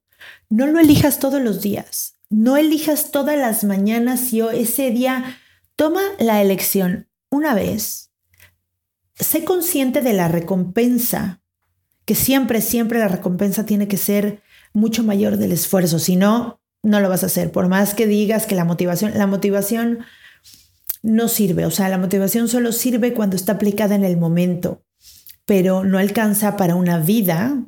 No 0.49 0.67
lo 0.67 0.79
elijas 0.79 1.19
todos 1.19 1.41
los 1.41 1.61
días. 1.61 2.17
No 2.29 2.57
elijas 2.57 3.11
todas 3.11 3.37
las 3.37 3.63
mañanas 3.63 4.33
y 4.33 4.41
ese 4.41 4.91
día 4.91 5.37
toma 5.75 6.01
la 6.19 6.41
elección 6.41 7.07
una 7.29 7.53
vez. 7.53 8.11
Sé 9.15 9.43
consciente 9.45 10.01
de 10.01 10.13
la 10.13 10.27
recompensa, 10.27 11.41
que 12.05 12.15
siempre, 12.15 12.61
siempre 12.61 12.99
la 12.99 13.07
recompensa 13.07 13.65
tiene 13.65 13.87
que 13.87 13.97
ser 13.97 14.41
mucho 14.73 15.03
mayor 15.03 15.37
del 15.37 15.51
esfuerzo. 15.51 15.99
Si 15.99 16.15
no, 16.15 16.61
no 16.85 16.99
lo 16.99 17.09
vas 17.09 17.23
a 17.23 17.25
hacer. 17.25 17.51
Por 17.51 17.67
más 17.67 17.93
que 17.95 18.05
digas 18.05 18.45
que 18.45 18.55
la 18.55 18.63
motivación, 18.63 19.17
la 19.17 19.27
motivación 19.27 19.99
no 21.01 21.27
sirve. 21.27 21.65
O 21.65 21.71
sea, 21.71 21.89
la 21.89 21.97
motivación 21.97 22.47
solo 22.47 22.71
sirve 22.71 23.13
cuando 23.13 23.35
está 23.35 23.53
aplicada 23.53 23.95
en 23.95 24.03
el 24.03 24.17
momento, 24.17 24.83
pero 25.45 25.83
no 25.83 25.97
alcanza 25.97 26.55
para 26.57 26.75
una 26.75 26.99
vida 26.99 27.63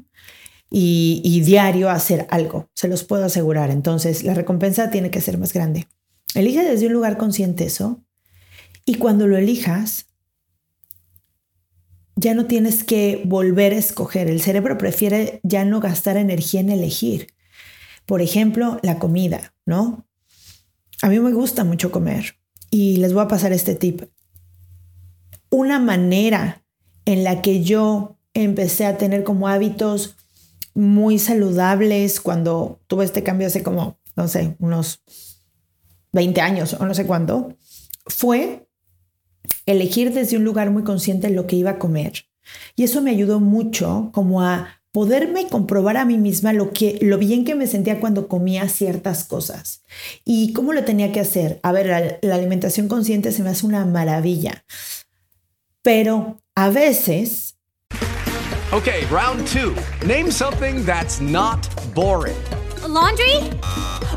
y, 0.70 1.42
diario 1.42 1.90
hacer 1.90 2.28
algo, 2.30 2.70
se 2.76 2.88
los 2.88 3.04
puedo 3.04 3.26
asegurar. 3.26 3.72
Entonces, 3.72 4.24
la 4.24 4.36
recompensa 4.36 4.92
tiene 4.92 5.10
que 5.10 5.22
ser 5.22 5.38
más 5.38 5.52
grande. 5.52 5.88
Elige 6.36 6.64
desde 6.64 6.88
un 6.88 6.94
lugar 6.94 7.18
consciente 7.18 7.66
eso 7.66 8.04
y 8.86 8.96
cuando 8.96 9.28
lo 9.28 9.38
elijas, 9.38 10.06
ya 12.16 12.34
no 12.34 12.46
tienes 12.46 12.84
que 12.84 13.24
volver 13.26 13.74
a 13.74 13.78
escoger. 13.78 14.28
El 14.30 14.42
cerebro 14.42 14.78
prefiere 14.78 15.40
ya 15.44 15.66
no 15.66 15.80
gastar 15.80 16.18
energía 16.18 16.62
en 16.62 16.70
elegir. 16.70 17.28
Por 18.08 18.22
ejemplo, 18.22 18.80
la 18.82 18.98
comida, 19.00 19.54
¿no? 19.66 20.08
A 21.02 21.10
mí 21.10 21.20
me 21.20 21.34
gusta 21.34 21.64
mucho 21.64 21.92
comer 21.92 22.38
y 22.72 22.98
les 22.98 23.14
voy 23.14 23.24
a 23.24 23.28
pasar 23.28 23.52
este 23.52 23.76
tip. 23.76 24.04
Una 25.50 25.78
manera 25.80 26.64
en 27.06 27.24
la 27.24 27.42
que 27.42 27.64
yo 27.64 28.18
empecé 28.34 28.86
a 28.86 28.98
tener 28.98 29.24
como 29.24 29.48
hábitos 29.48 30.16
muy 30.74 31.20
saludables 31.20 32.22
cuando 32.22 32.80
tuve 32.88 33.04
este 33.04 33.24
cambio 33.24 33.48
hace 33.48 33.62
como, 33.62 34.00
no 34.16 34.28
sé, 34.28 34.56
unos 34.60 35.02
20 36.14 36.40
años 36.42 36.74
o 36.74 36.86
no 36.86 36.94
sé 36.94 37.06
cuándo, 37.06 37.56
fue 38.06 38.68
elegir 39.66 40.14
desde 40.14 40.38
un 40.38 40.46
lugar 40.46 40.72
muy 40.72 40.84
consciente 40.84 41.30
lo 41.30 41.46
que 41.46 41.58
iba 41.58 41.72
a 41.72 41.80
comer. 41.80 42.26
Y 42.76 42.84
eso 42.84 43.02
me 43.02 43.12
ayudó 43.12 43.40
mucho 43.40 44.12
como 44.14 44.42
a 44.42 44.77
poderme 44.98 45.48
comprobar 45.48 45.96
a 45.96 46.06
mí 46.06 46.18
misma 46.18 46.54
lo, 46.54 46.72
que, 46.72 46.98
lo 47.04 47.20
bien 47.20 47.46
que 47.46 47.54
me 47.54 47.68
sentía 47.68 48.00
cuando 48.00 48.28
comía 48.28 48.68
ciertas 48.68 49.26
cosas 49.26 49.84
y 50.26 50.54
cómo 50.54 50.74
lo 50.74 50.86
tenía 50.86 51.12
que 51.12 51.20
hacer. 51.20 51.60
A 51.62 51.72
ver, 51.72 51.86
la, 51.86 52.18
la 52.24 52.34
alimentación 52.34 52.88
consciente 52.88 53.32
se 53.32 53.44
me 53.44 53.52
hace 53.52 53.68
una 53.68 53.86
maravilla, 53.86 54.66
pero 55.84 56.42
a 56.56 56.72
veces 56.72 57.54
Okay, 58.74 59.06
round 59.12 59.46
two. 59.46 59.76
Name 60.04 60.32
something 60.32 60.84
that's 60.84 61.22
not 61.22 61.60
boring. 61.94 62.36
A 62.84 62.88
laundry? 62.88 63.36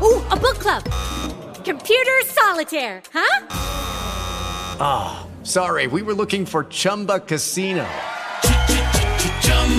Ooh, 0.01 0.19
a 0.31 0.35
book 0.35 0.57
club. 0.57 0.83
Computer 1.63 2.25
solitaire, 2.25 3.03
huh? 3.13 3.45
Ah, 4.79 5.19
oh, 5.21 5.43
sorry, 5.43 5.85
we 5.85 6.01
were 6.01 6.15
looking 6.15 6.43
for 6.43 6.63
Chumba 6.63 7.19
Casino. 7.19 7.85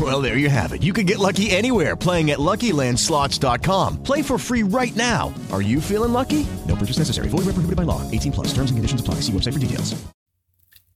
Well, 0.00 0.20
there 0.20 0.38
you 0.38 0.50
have 0.50 0.72
it. 0.72 0.82
You 0.82 0.92
can 0.92 1.06
get 1.06 1.20
lucky 1.20 1.52
anywhere 1.52 1.94
playing 1.94 2.32
at 2.32 2.40
LuckyLandSlots.com. 2.40 4.02
Play 4.02 4.22
for 4.22 4.38
free 4.38 4.64
right 4.64 4.94
now. 4.96 5.32
Are 5.52 5.62
you 5.62 5.80
feeling 5.80 6.12
lucky? 6.12 6.44
No 6.66 6.74
purchase 6.74 6.98
necessary. 6.98 7.28
Void 7.28 7.46
where 7.46 7.54
prohibited 7.54 7.76
by 7.76 7.84
law. 7.84 8.02
18 8.10 8.32
plus. 8.32 8.48
Terms 8.48 8.70
and 8.72 8.78
conditions 8.78 9.00
apply. 9.00 9.20
See 9.22 9.32
website 9.32 9.52
for 9.52 9.60
details. 9.60 9.94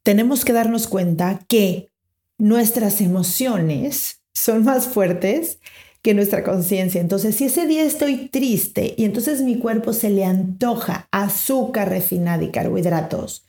Tenemos 0.03 0.45
que 0.45 0.55
darnos 0.55 0.87
cuenta 0.87 1.41
que 1.49 1.91
nuestras 2.39 3.03
emociones 3.03 4.23
son 4.33 4.65
más 4.65 4.87
fuertes 4.87 5.59
que 6.03 6.15
nuestra 6.15 6.43
conciencia. 6.45 7.01
Entonces, 7.01 7.37
si 7.37 7.45
ese 7.45 7.67
día 7.67 7.85
estoy 7.85 8.29
triste 8.29 8.95
y 8.97 9.05
entonces 9.05 9.43
mi 9.43 9.59
cuerpo 9.59 9.93
se 9.93 10.09
le 10.11 10.25
antoja 10.25 11.09
azúcar 11.11 11.91
refinada 11.91 12.43
y 12.43 12.51
carbohidratos, 12.51 13.45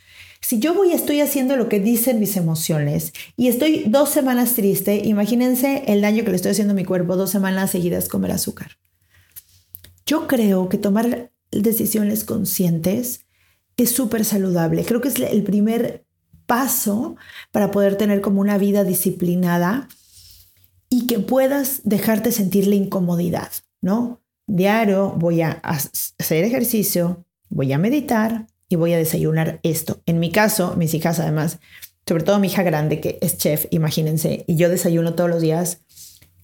si 0.50 0.58
yo 0.58 0.74
voy 0.74 0.94
estoy 0.94 1.22
haciendo 1.22 1.58
lo 1.58 1.70
que 1.70 1.80
dicen 1.80 2.20
mis 2.20 2.36
emociones 2.36 3.14
y 3.38 3.50
estoy 3.50 3.84
dos 3.86 4.10
semanas 4.10 4.56
triste, 4.56 4.96
imagínense 5.06 5.84
el 5.86 6.02
daño 6.02 6.24
que 6.24 6.32
le 6.32 6.38
estoy 6.38 6.54
haciendo 6.54 6.72
a 6.72 6.76
mi 6.76 6.86
cuerpo 6.86 7.16
dos 7.16 7.30
semanas 7.30 7.70
seguidas 7.70 8.10
comer 8.10 8.32
azúcar. 8.32 8.80
Yo 10.08 10.26
creo 10.26 10.68
que 10.68 10.80
tomar 10.80 11.32
decisiones 11.52 12.24
conscientes 12.24 13.28
es 13.78 13.92
súper 13.92 14.26
saludable. 14.26 14.86
Creo 14.86 15.02
que 15.02 15.10
es 15.10 15.20
el 15.20 15.44
primer 15.44 16.08
paso 16.48 17.16
para 17.52 17.70
poder 17.70 17.96
tener 17.96 18.20
como 18.22 18.42
una 18.42 18.58
vida 18.58 18.84
disciplinada 18.84 19.88
y 20.90 21.06
que 21.06 21.20
puedas 21.20 21.82
dejarte 21.84 22.32
sentir 22.32 22.66
la 22.66 22.74
incomodidad, 22.74 23.52
¿no? 23.82 24.20
Diario 24.48 25.14
voy 25.16 25.44
a 25.44 25.62
hacer 25.62 26.44
ejercicio, 26.44 27.24
voy 27.50 27.72
a 27.72 27.78
meditar, 27.78 28.48
y 28.70 28.76
voy 28.76 28.94
a 28.94 28.98
desayunar 28.98 29.60
esto. 29.64 30.02
En 30.06 30.20
mi 30.20 30.32
caso, 30.32 30.76
mis 30.78 30.94
hijas 30.94 31.20
además, 31.20 31.60
sobre 32.08 32.24
todo 32.24 32.40
mi 32.40 32.48
hija 32.48 32.64
grande 32.64 33.02
que 33.02 33.18
es 33.22 33.38
chef, 33.38 33.66
imagínense, 33.72 34.46
y 34.48 34.56
yo 34.56 34.70
desayuno 34.70 35.16
todos 35.16 35.30
los 35.30 35.42
días 35.42 35.82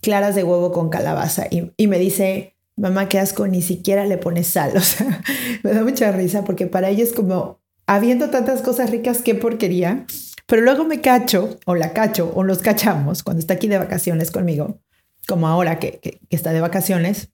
claras 0.01 0.35
de 0.35 0.43
huevo 0.43 0.71
con 0.71 0.89
calabaza 0.89 1.47
y, 1.49 1.71
y 1.77 1.87
me 1.87 1.97
dice, 1.97 2.55
mamá, 2.75 3.07
qué 3.09 3.19
asco, 3.19 3.47
ni 3.47 3.61
siquiera 3.61 4.05
le 4.05 4.17
pones 4.17 4.47
sal. 4.47 4.73
O 4.77 4.81
sea, 4.81 5.21
me 5.63 5.73
da 5.73 5.83
mucha 5.83 6.11
risa 6.11 6.43
porque 6.43 6.67
para 6.67 6.89
ella 6.89 7.03
es 7.03 7.13
como, 7.13 7.61
habiendo 7.87 8.29
tantas 8.29 8.61
cosas 8.61 8.89
ricas, 8.89 9.21
qué 9.21 9.35
porquería. 9.35 10.05
Pero 10.47 10.61
luego 10.61 10.83
me 10.83 11.01
cacho, 11.01 11.59
o 11.65 11.73
la 11.73 11.93
cacho, 11.93 12.31
o 12.35 12.43
los 12.43 12.59
cachamos 12.59 13.23
cuando 13.23 13.39
está 13.39 13.55
aquí 13.55 13.67
de 13.67 13.79
vacaciones 13.79 14.29
conmigo, 14.29 14.79
como 15.27 15.47
ahora 15.47 15.79
que, 15.79 15.99
que, 15.99 16.19
que 16.29 16.35
está 16.35 16.53
de 16.53 16.61
vacaciones, 16.61 17.29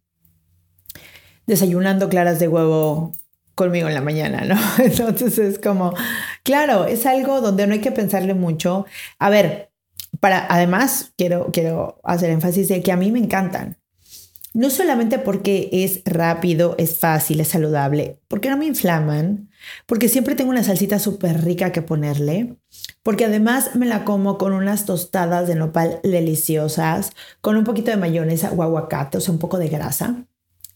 desayunando 1.45 2.07
claras 2.07 2.39
de 2.39 2.47
huevo 2.47 3.11
conmigo 3.61 3.87
en 3.87 3.93
la 3.93 4.01
mañana, 4.01 4.43
¿no? 4.43 4.59
Entonces 4.83 5.37
es 5.37 5.59
como, 5.59 5.93
claro, 6.41 6.85
es 6.85 7.05
algo 7.05 7.41
donde 7.41 7.67
no 7.67 7.73
hay 7.73 7.79
que 7.79 7.91
pensarle 7.91 8.33
mucho. 8.33 8.87
A 9.19 9.29
ver, 9.29 9.71
para, 10.19 10.47
además, 10.49 11.13
quiero, 11.15 11.51
quiero 11.53 11.99
hacer 12.03 12.31
énfasis 12.31 12.69
de 12.69 12.81
que 12.81 12.91
a 12.91 12.97
mí 12.97 13.11
me 13.11 13.19
encantan. 13.19 13.77
No 14.53 14.71
solamente 14.71 15.19
porque 15.19 15.69
es 15.71 16.01
rápido, 16.05 16.73
es 16.79 16.97
fácil, 16.97 17.39
es 17.39 17.49
saludable, 17.49 18.19
porque 18.27 18.49
no 18.49 18.57
me 18.57 18.65
inflaman, 18.65 19.49
porque 19.85 20.09
siempre 20.09 20.33
tengo 20.33 20.49
una 20.49 20.63
salsita 20.63 20.97
súper 20.97 21.43
rica 21.43 21.71
que 21.71 21.83
ponerle, 21.83 22.57
porque 23.03 23.25
además 23.25 23.75
me 23.75 23.85
la 23.85 24.03
como 24.03 24.39
con 24.39 24.53
unas 24.53 24.85
tostadas 24.85 25.47
de 25.47 25.55
nopal 25.55 25.99
deliciosas, 26.03 27.11
con 27.41 27.57
un 27.57 27.63
poquito 27.63 27.91
de 27.91 27.97
mayonesa 27.97 28.51
o 28.51 28.63
aguacate, 28.63 29.19
o 29.19 29.21
sea, 29.21 29.33
un 29.33 29.39
poco 29.39 29.59
de 29.59 29.69
grasa. 29.69 30.25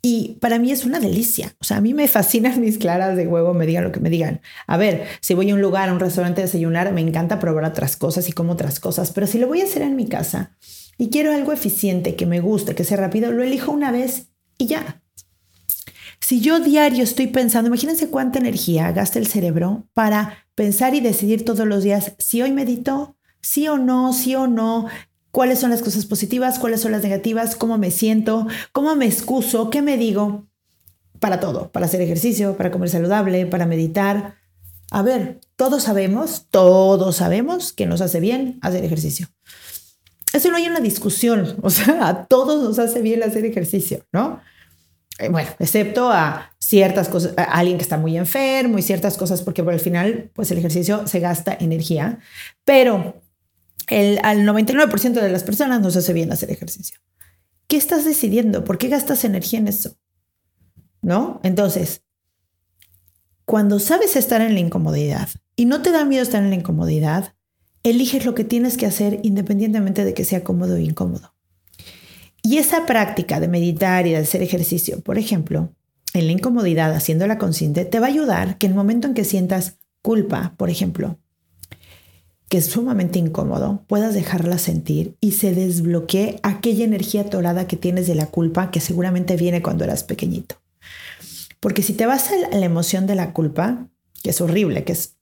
Y 0.08 0.38
para 0.40 0.60
mí 0.60 0.72
es 0.72 0.86
una 0.86 1.00
delicia. 1.00 1.56
O 1.60 1.64
sea, 1.64 1.78
a 1.78 1.82
mí 1.82 1.96
me 1.96 2.08
fascinan 2.08 2.62
mis 2.62 2.78
claras 2.78 3.18
de 3.18 3.26
huevo, 3.26 3.56
me 3.56 3.66
digan 3.66 3.86
lo 3.86 3.92
que 3.92 4.00
me 4.00 4.12
digan. 4.12 4.40
A 4.68 4.78
ver, 4.78 5.08
si 5.20 5.34
voy 5.34 5.50
a 5.50 5.56
un 5.56 5.62
lugar, 5.62 5.90
a 5.90 5.94
un 5.94 6.00
restaurante 6.00 6.42
a 6.42 6.46
desayunar, 6.46 6.94
me 6.94 7.02
encanta 7.02 7.40
probar 7.40 7.64
otras 7.66 7.98
cosas 7.98 8.30
y 8.30 8.32
como 8.32 8.54
otras 8.54 8.80
cosas, 8.80 9.10
pero 9.10 9.26
si 9.26 9.40
lo 9.40 9.48
voy 9.48 9.62
a 9.62 9.64
hacer 9.64 9.82
en 9.82 9.96
mi 9.96 10.08
casa 10.08 10.52
y 11.00 11.10
quiero 11.10 11.34
algo 11.34 11.52
eficiente, 11.54 12.16
que 12.16 12.28
me 12.28 12.40
guste, 12.40 12.76
que 12.76 12.84
sea 12.84 12.98
rápido, 12.98 13.32
lo 13.32 13.42
elijo 13.42 13.72
una 13.72 13.92
vez 13.92 14.28
y 14.60 14.68
ya. 14.68 15.02
Si 16.20 16.40
yo 16.40 16.60
diario 16.60 17.04
estoy 17.04 17.26
pensando, 17.26 17.70
imagínense 17.70 18.12
cuánta 18.12 18.38
energía 18.38 18.92
gasta 18.92 19.18
el 19.18 19.26
cerebro 19.26 19.88
para 19.96 20.46
pensar 20.54 20.94
y 20.94 21.00
decidir 21.00 21.46
todos 21.46 21.66
los 21.66 21.84
días 21.84 22.12
si 22.20 22.44
hoy 22.44 22.52
medito, 22.52 23.18
sí 23.42 23.68
o 23.68 23.80
no, 23.80 24.14
sí 24.14 24.36
o 24.36 24.46
no, 24.46 24.88
cuáles 25.36 25.60
son 25.60 25.70
las 25.70 25.82
cosas 25.82 26.06
positivas, 26.06 26.60
cuáles 26.60 26.80
son 26.80 26.94
las 26.94 27.04
negativas, 27.04 27.58
cómo 27.58 27.78
me 27.78 27.92
siento, 27.92 28.48
cómo 28.72 28.96
me 28.96 29.06
excuso, 29.06 29.70
qué 29.70 29.82
me 29.82 29.98
digo, 29.98 30.48
para 31.20 31.42
todo, 31.42 31.74
para 31.74 31.88
hacer 31.88 32.00
ejercicio, 32.00 32.56
para 32.56 32.72
comer 32.72 32.88
saludable, 32.88 33.46
para 33.46 33.66
meditar. 33.66 34.36
A 34.92 35.02
ver, 35.02 35.42
todos 35.58 35.84
sabemos, 35.84 36.46
todos 36.50 37.18
sabemos 37.18 37.74
que 37.74 37.86
nos 37.86 38.00
hace 38.00 38.22
bien 38.22 38.60
hacer 38.62 38.86
ejercicio. 38.86 39.28
Eso 40.32 40.52
no 40.52 40.56
hay 40.56 40.68
una 40.68 40.80
discusión, 40.80 41.58
o 41.62 41.70
sea, 41.70 42.08
a 42.08 42.26
todos 42.28 42.64
nos 42.64 42.80
hace 42.80 43.02
bien 43.02 43.22
hacer 43.22 43.44
ejercicio, 43.44 44.06
¿no? 44.14 44.40
Eh, 45.20 45.28
bueno, 45.28 45.50
excepto 45.60 46.14
a 46.14 46.54
ciertas 46.60 47.10
cosas, 47.10 47.34
a 47.36 47.44
alguien 47.44 47.78
que 47.78 47.84
está 47.84 47.98
muy 47.98 48.18
enfermo 48.18 48.78
y 48.78 48.82
ciertas 48.82 49.18
cosas, 49.18 49.42
porque 49.42 49.66
por 49.66 49.74
el 49.74 49.82
final, 49.82 50.32
pues 50.34 50.50
el 50.52 50.60
ejercicio 50.60 51.06
se 51.08 51.20
gasta 51.20 51.58
energía, 51.60 52.20
pero 52.64 53.22
el, 53.90 54.20
al 54.24 54.40
99% 54.46 55.14
de 55.14 55.30
las 55.30 55.44
personas 55.44 55.82
nos 55.82 55.96
hace 55.96 56.14
bien 56.14 56.32
hacer 56.32 56.52
ejercicio. 56.52 57.00
¿Qué 57.68 57.78
estás 57.78 58.06
decidiendo? 58.06 58.64
¿Por 58.64 58.78
qué 58.78 58.90
gastas 58.90 59.24
energía 59.24 59.60
en 59.60 59.68
eso? 59.68 59.96
¿No? 61.02 61.40
Entonces, 61.44 62.04
cuando 63.46 63.80
sabes 63.80 64.16
estar 64.16 64.42
en 64.42 64.54
la 64.54 64.60
incomodidad 64.60 65.30
y 65.56 65.66
no 65.66 65.82
te 65.82 65.92
da 65.92 66.06
miedo 66.06 66.24
estar 66.24 66.44
en 66.44 66.50
la 66.50 66.56
incomodidad, 66.56 67.36
eliges 67.84 68.26
lo 68.26 68.34
que 68.34 68.44
tienes 68.44 68.78
que 68.78 68.88
hacer 68.88 69.20
independientemente 69.24 70.04
de 70.04 70.14
que 70.14 70.26
sea 70.26 70.44
cómodo 70.44 70.76
o 70.76 70.80
incómodo. 70.80 71.36
Y 72.42 72.58
esa 72.58 72.86
práctica 72.86 73.40
de 73.40 73.48
meditar 73.48 74.06
y 74.08 74.12
de 74.12 74.18
hacer 74.18 74.42
ejercicio, 74.42 75.02
por 75.02 75.18
ejemplo, 75.18 75.74
en 76.14 76.28
la 76.28 76.32
incomodidad, 76.32 76.94
haciéndola 76.94 77.38
consciente, 77.38 77.86
te 77.86 78.00
va 78.00 78.08
a 78.08 78.10
ayudar 78.10 78.58
que 78.58 78.68
en 78.68 78.74
el 78.74 78.78
momento 78.78 79.08
en 79.08 79.14
que 79.14 79.24
sientas 79.24 79.78
culpa, 80.02 80.54
por 80.58 80.70
ejemplo, 80.70 81.20
que 82.50 82.58
es 82.58 82.66
sumamente 82.68 83.20
incómodo, 83.20 83.84
puedas 83.88 84.14
dejarla 84.14 84.58
sentir 84.58 85.16
y 85.20 85.32
se 85.32 85.54
desbloquee 85.54 86.40
aquella 86.44 86.86
energía 86.86 87.22
atorada 87.22 87.68
que 87.68 87.78
tienes 87.78 88.08
de 88.08 88.16
la 88.16 88.28
culpa 88.28 88.70
que 88.70 88.80
seguramente 88.80 89.36
viene 89.36 89.62
cuando 89.62 89.84
eras 89.84 90.04
pequeñito. 90.04 90.56
Porque 91.60 91.82
si 91.82 91.94
te 91.94 92.06
vas 92.06 92.30
a 92.32 92.56
la 92.56 92.66
emoción 92.66 93.08
de 93.08 93.16
la 93.16 93.34
culpa, 93.34 93.88
que 94.22 94.30
es 94.30 94.42
horrible, 94.42 94.84
que 94.84 94.94
es 94.94 95.16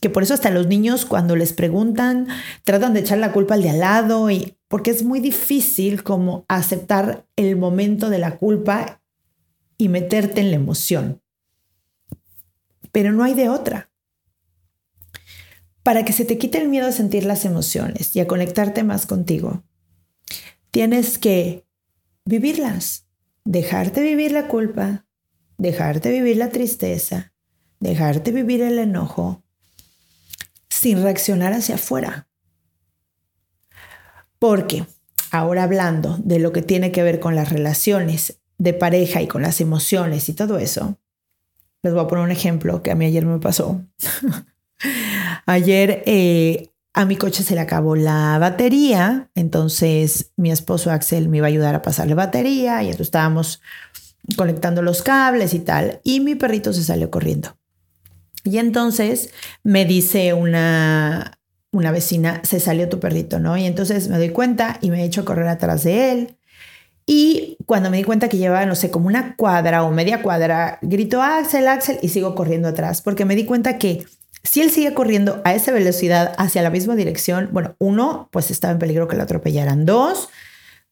que 0.00 0.08
por 0.08 0.22
eso 0.22 0.32
hasta 0.32 0.50
los 0.50 0.66
niños 0.66 1.04
cuando 1.04 1.36
les 1.36 1.52
preguntan 1.52 2.26
tratan 2.64 2.94
de 2.94 3.00
echar 3.00 3.18
la 3.18 3.32
culpa 3.32 3.52
al 3.52 3.62
de 3.62 3.68
al 3.68 3.80
lado 3.80 4.30
y 4.30 4.56
porque 4.66 4.90
es 4.90 5.02
muy 5.02 5.20
difícil 5.20 6.02
como 6.02 6.46
aceptar 6.48 7.26
el 7.36 7.56
momento 7.56 8.08
de 8.08 8.18
la 8.18 8.38
culpa 8.38 9.02
y 9.76 9.90
meterte 9.90 10.40
en 10.40 10.50
la 10.50 10.56
emoción. 10.56 11.20
Pero 12.92 13.12
no 13.12 13.24
hay 13.24 13.34
de 13.34 13.50
otra 13.50 13.89
para 15.82 16.04
que 16.04 16.12
se 16.12 16.24
te 16.24 16.38
quite 16.38 16.58
el 16.58 16.68
miedo 16.68 16.86
a 16.86 16.92
sentir 16.92 17.24
las 17.24 17.44
emociones 17.44 18.14
y 18.14 18.20
a 18.20 18.26
conectarte 18.26 18.82
más 18.82 19.06
contigo, 19.06 19.64
tienes 20.70 21.18
que 21.18 21.66
vivirlas, 22.24 23.06
dejarte 23.44 24.02
vivir 24.02 24.32
la 24.32 24.48
culpa, 24.48 25.06
dejarte 25.58 26.10
vivir 26.10 26.36
la 26.36 26.50
tristeza, 26.50 27.32
dejarte 27.80 28.30
vivir 28.32 28.62
el 28.62 28.78
enojo, 28.78 29.42
sin 30.68 31.02
reaccionar 31.02 31.52
hacia 31.52 31.74
afuera. 31.76 32.28
Porque 34.38 34.86
ahora 35.30 35.64
hablando 35.64 36.18
de 36.18 36.38
lo 36.38 36.52
que 36.52 36.62
tiene 36.62 36.92
que 36.92 37.02
ver 37.02 37.20
con 37.20 37.34
las 37.34 37.50
relaciones 37.50 38.40
de 38.58 38.74
pareja 38.74 39.22
y 39.22 39.26
con 39.26 39.42
las 39.42 39.60
emociones 39.60 40.28
y 40.28 40.34
todo 40.34 40.58
eso, 40.58 40.98
les 41.82 41.92
voy 41.94 42.04
a 42.04 42.06
poner 42.06 42.24
un 42.24 42.30
ejemplo 42.30 42.82
que 42.82 42.90
a 42.90 42.94
mí 42.94 43.06
ayer 43.06 43.24
me 43.24 43.38
pasó. 43.38 43.82
Ayer 45.46 46.02
eh, 46.06 46.70
a 46.92 47.04
mi 47.04 47.16
coche 47.16 47.42
se 47.42 47.54
le 47.54 47.60
acabó 47.60 47.96
la 47.96 48.38
batería, 48.38 49.30
entonces 49.34 50.32
mi 50.36 50.50
esposo 50.50 50.90
Axel 50.90 51.28
me 51.28 51.38
iba 51.38 51.46
a 51.46 51.48
ayudar 51.48 51.74
a 51.74 51.82
pasarle 51.82 52.14
batería 52.14 52.82
y 52.82 52.86
entonces 52.86 53.08
estábamos 53.08 53.60
conectando 54.36 54.82
los 54.82 55.02
cables 55.02 55.54
y 55.54 55.60
tal, 55.60 56.00
y 56.04 56.20
mi 56.20 56.34
perrito 56.34 56.72
se 56.72 56.84
salió 56.84 57.10
corriendo. 57.10 57.56
Y 58.44 58.58
entonces 58.58 59.30
me 59.62 59.84
dice 59.84 60.32
una, 60.32 61.38
una 61.72 61.92
vecina, 61.92 62.40
se 62.44 62.58
salió 62.58 62.88
tu 62.88 62.98
perrito, 62.98 63.38
¿no? 63.38 63.56
Y 63.56 63.66
entonces 63.66 64.08
me 64.08 64.18
doy 64.18 64.30
cuenta 64.30 64.78
y 64.80 64.90
me 64.90 65.02
he 65.02 65.04
hecho 65.04 65.24
correr 65.24 65.48
atrás 65.48 65.84
de 65.84 66.12
él. 66.12 66.36
Y 67.06 67.56
cuando 67.66 67.90
me 67.90 67.96
di 67.96 68.04
cuenta 68.04 68.28
que 68.28 68.38
llevaba, 68.38 68.66
no 68.66 68.74
sé, 68.74 68.90
como 68.90 69.08
una 69.08 69.36
cuadra 69.36 69.82
o 69.82 69.90
media 69.90 70.22
cuadra, 70.22 70.78
grito 70.80 71.22
Axel, 71.22 71.66
Axel 71.68 71.98
y 72.02 72.08
sigo 72.08 72.34
corriendo 72.34 72.68
atrás 72.68 73.02
porque 73.02 73.24
me 73.24 73.36
di 73.36 73.44
cuenta 73.44 73.78
que 73.78 74.04
si 74.42 74.60
él 74.60 74.70
sigue 74.70 74.94
corriendo 74.94 75.40
a 75.44 75.54
esa 75.54 75.72
velocidad 75.72 76.34
hacia 76.38 76.62
la 76.62 76.70
misma 76.70 76.96
dirección, 76.96 77.50
bueno, 77.52 77.76
uno, 77.78 78.28
pues 78.32 78.50
estaba 78.50 78.72
en 78.72 78.78
peligro 78.78 79.08
que 79.08 79.16
lo 79.16 79.22
atropellaran. 79.22 79.84
Dos, 79.86 80.28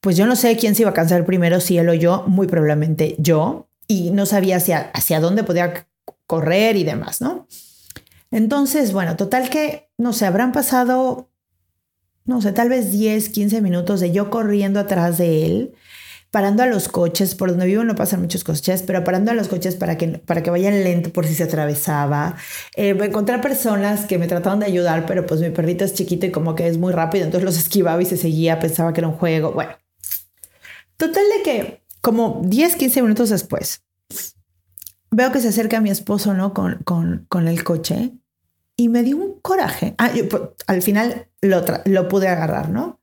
pues 0.01 0.17
yo 0.17 0.27
no 0.27 0.37
sé 0.37 0.57
quién 0.57 0.75
se 0.75 0.83
iba 0.83 0.91
a 0.91 0.95
cansar 0.95 1.25
primero, 1.25 1.61
si 1.61 1.79
él 1.79 1.89
o 1.89 1.95
yo, 1.95 2.25
muy 2.27 2.47
probablemente 2.47 3.17
yo, 3.19 3.69
y 3.87 4.11
no 4.11 4.27
sabía 4.27 4.57
hacia, 4.57 4.91
hacia 4.93 5.21
dónde 5.21 5.45
podía 5.45 5.87
correr 6.27 6.77
y 6.77 6.85
demás, 6.85 7.21
¿no? 7.21 7.47
Entonces, 8.31 8.93
bueno, 8.93 9.17
total 9.17 9.49
que, 9.49 9.91
no 9.97 10.13
sé, 10.13 10.27
habrán 10.27 10.53
pasado, 10.53 11.31
no 12.27 12.43
sé, 12.43 12.53
tal 12.53 12.69
vez 12.69 12.93
10, 12.93 13.31
15 13.31 13.63
minutos 13.63 14.01
de 14.01 14.13
yo 14.13 14.29
corriendo 14.29 14.79
atrás 14.81 15.17
de 15.17 15.47
él 15.47 15.75
parando 16.31 16.63
a 16.63 16.67
los 16.67 16.89
coches, 16.89 17.35
por 17.35 17.51
donde 17.51 17.67
vivo 17.67 17.85
no 17.85 17.95
pasan 17.95 18.21
muchos 18.21 18.45
coches, 18.45 18.83
pero 18.83 19.03
parando 19.03 19.31
a 19.31 19.35
los 19.35 19.49
coches 19.49 19.77
para 19.77 19.97
que, 19.97 20.09
para 20.19 20.43
que 20.43 20.51
vayan 20.51 20.85
lento 20.85 21.11
por 21.11 21.27
si 21.27 21.35
se 21.35 21.45
atravesaba. 21.45 22.37
Eh, 22.77 22.91
encontrar 23.01 23.41
personas 23.41 24.05
que 24.05 24.19
me 24.19 24.27
trataban 24.27 24.61
de 24.61 24.67
ayudar, 24.67 25.07
pero 25.07 25.25
pues 25.27 25.41
mi 25.41 25.51
perrito 25.51 25.85
es 25.85 25.95
chiquito 25.95 26.27
y 26.27 26.31
como 26.31 26.55
que 26.55 26.69
es 26.69 26.79
muy 26.79 26.93
rápido, 26.93 27.25
entonces 27.25 27.45
los 27.45 27.59
esquivaba 27.59 28.01
y 28.03 28.07
se 28.07 28.17
seguía, 28.17 28.59
pensaba 28.59 28.93
que 28.93 29.01
era 29.01 29.09
un 29.09 29.15
juego. 29.15 29.53
Bueno, 29.53 29.73
total 30.97 31.25
de 31.37 31.43
que 31.43 31.83
como 32.01 32.43
10, 32.45 32.77
15 32.77 33.03
minutos 33.03 33.31
después, 33.31 33.83
veo 35.11 35.33
que 35.33 35.41
se 35.41 35.49
acerca 35.49 35.81
mi 35.81 35.91
esposo, 35.91 36.35
¿no? 36.35 36.53
Con, 36.53 36.83
con, 36.85 37.27
con 37.29 37.49
el 37.49 37.65
coche 37.65 38.13
y 38.77 38.89
me 38.89 39.03
dio 39.03 39.17
un 39.17 39.41
coraje. 39.41 39.95
Ah, 39.99 40.11
pues, 40.31 40.43
al 40.67 40.83
final 40.83 41.29
lo, 41.43 41.65
lo 41.85 42.09
pude 42.09 42.29
agarrar, 42.29 42.71
¿no? 42.71 42.98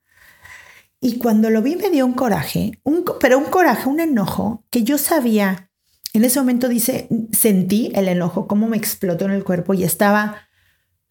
Y 1.06 1.20
cuando 1.20 1.52
lo 1.52 1.62
vi 1.62 1.76
me 1.76 1.91
dio 1.91 2.04
un 2.04 2.13
coraje, 2.13 2.80
pero 3.20 3.38
un 3.38 3.46
coraje, 3.46 3.88
un 3.88 4.00
enojo 4.00 4.65
que 4.72 4.82
yo 4.82 4.98
sabía. 4.98 5.70
En 6.13 6.26
ese 6.26 6.39
momento 6.39 6.68
dice, 6.68 7.08
sentí 7.32 7.91
el 7.94 8.08
enojo, 8.08 8.48
cómo 8.48 8.68
me 8.68 8.76
explotó 8.76 9.26
en 9.26 9.32
el 9.32 9.44
cuerpo 9.44 9.76
y 9.76 9.84
estaba 9.84 10.48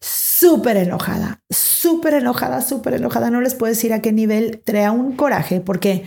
súper 0.01 0.75
enojada, 0.75 1.41
súper 1.49 2.15
enojada, 2.15 2.59
súper 2.59 2.95
enojada. 2.95 3.31
No 3.31 3.39
les 3.39 3.55
puedo 3.55 3.71
decir 3.71 3.93
a 3.93 4.01
qué 4.01 4.11
nivel 4.11 4.61
traía 4.65 4.91
un 4.91 5.15
coraje 5.15 5.61
porque 5.61 6.03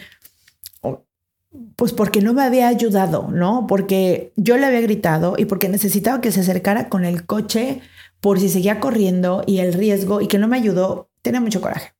pues 1.74 1.94
porque 1.94 2.20
no 2.20 2.35
me 2.35 2.42
había 2.42 2.68
ayudado, 2.68 3.29
¿no? 3.33 3.66
Porque 3.66 4.35
yo 4.37 4.59
le 4.59 4.66
había 4.66 4.83
gritado 4.83 5.37
y 5.38 5.46
porque 5.46 5.70
necesitaba 5.70 6.20
que 6.20 6.31
se 6.31 6.40
acercara 6.40 6.90
con 6.90 7.07
el 7.07 7.24
coche 7.24 7.81
por 8.20 8.38
si 8.38 8.51
seguía 8.51 8.81
corriendo 8.81 9.44
y 9.46 9.61
el 9.61 9.72
riesgo 9.72 10.20
y 10.20 10.29
que 10.29 10.37
no 10.37 10.46
me 10.46 10.59
ayudó, 10.59 11.09
tenía 11.22 11.40
mucho 11.40 11.62
coraje. 11.62 11.94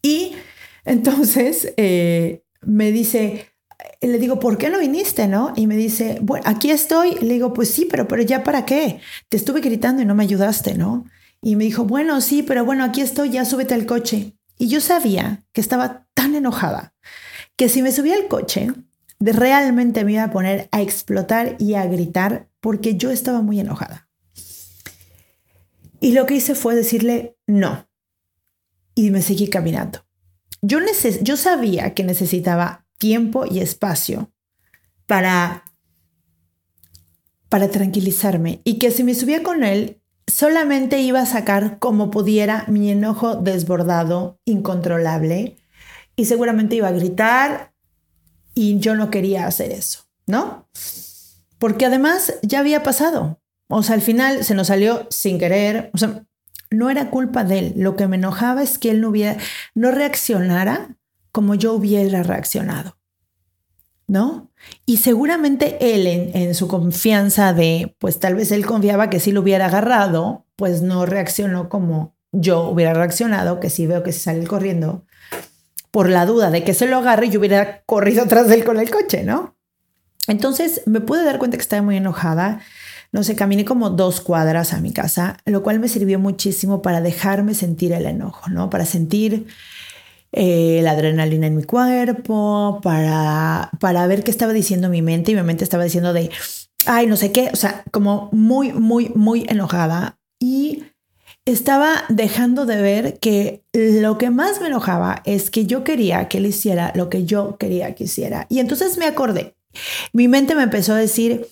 Y 0.00 0.36
entonces 0.86 1.74
eh, 1.76 2.44
me 2.62 2.92
dice, 2.92 3.46
le 4.00 4.18
digo, 4.18 4.38
¿por 4.38 4.56
qué 4.56 4.70
no 4.70 4.78
viniste, 4.78 5.26
no? 5.26 5.52
Y 5.56 5.66
me 5.66 5.76
dice, 5.76 6.18
bueno, 6.22 6.44
aquí 6.46 6.70
estoy. 6.70 7.16
Le 7.16 7.34
digo, 7.34 7.52
pues 7.52 7.70
sí, 7.70 7.86
pero, 7.90 8.08
pero 8.08 8.22
ya 8.22 8.44
para 8.44 8.64
qué? 8.64 9.00
Te 9.28 9.36
estuve 9.36 9.60
gritando 9.60 10.00
y 10.00 10.04
no 10.04 10.14
me 10.14 10.22
ayudaste, 10.22 10.74
¿no? 10.74 11.04
Y 11.42 11.56
me 11.56 11.64
dijo, 11.64 11.84
bueno, 11.84 12.20
sí, 12.20 12.42
pero 12.42 12.64
bueno, 12.64 12.84
aquí 12.84 13.00
estoy, 13.00 13.30
ya 13.30 13.44
súbete 13.44 13.74
al 13.74 13.84
coche. 13.84 14.34
Y 14.58 14.68
yo 14.68 14.80
sabía 14.80 15.44
que 15.52 15.60
estaba 15.60 16.06
tan 16.14 16.34
enojada 16.34 16.94
que 17.56 17.68
si 17.68 17.82
me 17.82 17.92
subía 17.92 18.14
al 18.14 18.28
coche, 18.28 18.68
realmente 19.18 20.04
me 20.04 20.12
iba 20.12 20.24
a 20.24 20.30
poner 20.30 20.68
a 20.72 20.82
explotar 20.82 21.56
y 21.58 21.74
a 21.74 21.84
gritar 21.86 22.48
porque 22.60 22.96
yo 22.96 23.10
estaba 23.10 23.42
muy 23.42 23.60
enojada. 23.60 24.08
Y 26.00 26.12
lo 26.12 26.26
que 26.26 26.34
hice 26.34 26.54
fue 26.54 26.76
decirle 26.76 27.36
no. 27.46 27.88
Y 28.94 29.10
me 29.10 29.20
seguí 29.20 29.48
caminando. 29.48 30.05
Yo, 30.62 30.78
yo 31.22 31.36
sabía 31.36 31.94
que 31.94 32.04
necesitaba 32.04 32.86
tiempo 32.98 33.44
y 33.46 33.60
espacio 33.60 34.32
para, 35.06 35.64
para 37.48 37.70
tranquilizarme 37.70 38.60
y 38.64 38.78
que 38.78 38.90
si 38.90 39.04
me 39.04 39.14
subía 39.14 39.42
con 39.42 39.64
él, 39.64 40.00
solamente 40.26 41.00
iba 41.00 41.20
a 41.20 41.26
sacar 41.26 41.78
como 41.78 42.10
pudiera 42.10 42.64
mi 42.68 42.90
enojo 42.90 43.36
desbordado, 43.36 44.40
incontrolable, 44.44 45.56
y 46.16 46.24
seguramente 46.24 46.76
iba 46.76 46.88
a 46.88 46.92
gritar 46.92 47.74
y 48.54 48.78
yo 48.78 48.94
no 48.94 49.10
quería 49.10 49.46
hacer 49.46 49.70
eso, 49.70 50.00
¿no? 50.26 50.68
Porque 51.58 51.86
además 51.86 52.34
ya 52.42 52.60
había 52.60 52.82
pasado. 52.82 53.40
O 53.68 53.82
sea, 53.82 53.94
al 53.94 54.02
final 54.02 54.44
se 54.44 54.54
nos 54.54 54.68
salió 54.68 55.06
sin 55.10 55.38
querer. 55.38 55.90
O 55.92 55.98
sea, 55.98 56.24
no 56.70 56.90
era 56.90 57.10
culpa 57.10 57.44
de 57.44 57.58
él. 57.58 57.72
Lo 57.76 57.96
que 57.96 58.08
me 58.08 58.16
enojaba 58.16 58.62
es 58.62 58.78
que 58.78 58.90
él 58.90 59.00
no 59.00 59.10
hubiera, 59.10 59.36
no 59.74 59.90
reaccionara 59.90 60.96
como 61.32 61.54
yo 61.54 61.74
hubiera 61.74 62.22
reaccionado. 62.22 62.96
¿No? 64.08 64.50
Y 64.84 64.98
seguramente 64.98 65.78
él 65.80 66.06
en, 66.06 66.54
su 66.54 66.68
confianza 66.68 67.52
de, 67.52 67.96
pues 67.98 68.20
tal 68.20 68.36
vez 68.36 68.52
él 68.52 68.64
confiaba 68.64 69.10
que 69.10 69.18
si 69.18 69.32
lo 69.32 69.40
hubiera 69.40 69.66
agarrado, 69.66 70.46
pues 70.54 70.82
no 70.82 71.06
reaccionó 71.06 71.68
como 71.68 72.14
yo 72.30 72.68
hubiera 72.68 72.94
reaccionado, 72.94 73.58
que 73.58 73.68
si 73.68 73.86
veo 73.86 74.02
que 74.02 74.12
se 74.12 74.20
sale 74.20 74.46
corriendo, 74.46 75.04
por 75.90 76.08
la 76.08 76.24
duda 76.26 76.50
de 76.50 76.62
que 76.62 76.74
se 76.74 76.86
lo 76.86 76.98
agarre, 76.98 77.30
yo 77.30 77.40
hubiera 77.40 77.82
corrido 77.82 78.26
de 78.26 78.54
él 78.54 78.64
con 78.64 78.78
el 78.78 78.90
coche, 78.90 79.24
¿no? 79.24 79.56
Entonces 80.28 80.82
me 80.86 81.00
pude 81.00 81.24
dar 81.24 81.38
cuenta 81.38 81.56
que 81.56 81.62
estaba 81.62 81.82
muy 81.82 81.96
enojada. 81.96 82.60
No 83.16 83.22
sé, 83.22 83.34
caminé 83.34 83.64
como 83.64 83.88
dos 83.88 84.20
cuadras 84.20 84.74
a 84.74 84.80
mi 84.82 84.92
casa, 84.92 85.38
lo 85.46 85.62
cual 85.62 85.80
me 85.80 85.88
sirvió 85.88 86.18
muchísimo 86.18 86.82
para 86.82 87.00
dejarme 87.00 87.54
sentir 87.54 87.94
el 87.94 88.04
enojo, 88.04 88.50
¿no? 88.50 88.68
Para 88.68 88.84
sentir 88.84 89.46
eh, 90.32 90.80
la 90.82 90.90
adrenalina 90.90 91.46
en 91.46 91.56
mi 91.56 91.62
cuerpo, 91.62 92.78
para, 92.82 93.70
para 93.80 94.06
ver 94.06 94.22
qué 94.22 94.30
estaba 94.30 94.52
diciendo 94.52 94.90
mi 94.90 95.00
mente 95.00 95.32
y 95.32 95.34
mi 95.34 95.42
mente 95.42 95.64
estaba 95.64 95.84
diciendo 95.84 96.12
de, 96.12 96.30
ay, 96.84 97.06
no 97.06 97.16
sé 97.16 97.32
qué, 97.32 97.48
o 97.50 97.56
sea, 97.56 97.84
como 97.90 98.28
muy, 98.32 98.74
muy, 98.74 99.10
muy 99.14 99.46
enojada. 99.48 100.18
Y 100.38 100.84
estaba 101.46 102.04
dejando 102.10 102.66
de 102.66 102.82
ver 102.82 103.18
que 103.18 103.64
lo 103.72 104.18
que 104.18 104.28
más 104.28 104.60
me 104.60 104.66
enojaba 104.66 105.22
es 105.24 105.50
que 105.50 105.64
yo 105.64 105.84
quería 105.84 106.28
que 106.28 106.36
él 106.36 106.44
hiciera 106.44 106.92
lo 106.94 107.08
que 107.08 107.24
yo 107.24 107.56
quería 107.56 107.94
que 107.94 108.04
hiciera. 108.04 108.44
Y 108.50 108.58
entonces 108.58 108.98
me 108.98 109.06
acordé. 109.06 109.56
Mi 110.12 110.28
mente 110.28 110.54
me 110.54 110.64
empezó 110.64 110.92
a 110.92 110.96
decir, 110.96 111.46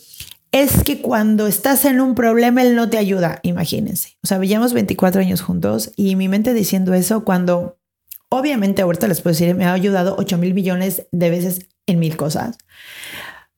es 0.55 0.85
que 0.85 1.03
cuando 1.03 1.49
estás 1.49 1.85
en 1.85 2.01
un 2.01 2.15
problema, 2.15 2.63
él 2.63 2.77
no 2.77 2.89
te 2.89 2.97
ayuda. 2.97 3.41
Imagínense. 3.43 4.17
O 4.23 4.29
sea, 4.29 4.39
veíamos 4.39 4.73
24 4.73 5.21
años 5.21 5.41
juntos 5.41 5.91
y 5.97 6.15
mi 6.15 6.29
mente 6.29 6.55
diciendo 6.55 6.95
eso 6.95 7.25
cuando, 7.25 7.77
obviamente, 8.29 8.83
ahorita 8.83 9.09
les 9.09 9.21
puedo 9.21 9.33
decir, 9.35 9.53
me 9.57 9.65
ha 9.65 9.73
ayudado 9.73 10.15
8 10.17 10.39
mil 10.39 10.55
millones 10.55 11.09
de 11.11 11.31
veces 11.31 11.67
en 11.89 11.99
mil 11.99 12.17
cosas. 12.17 12.57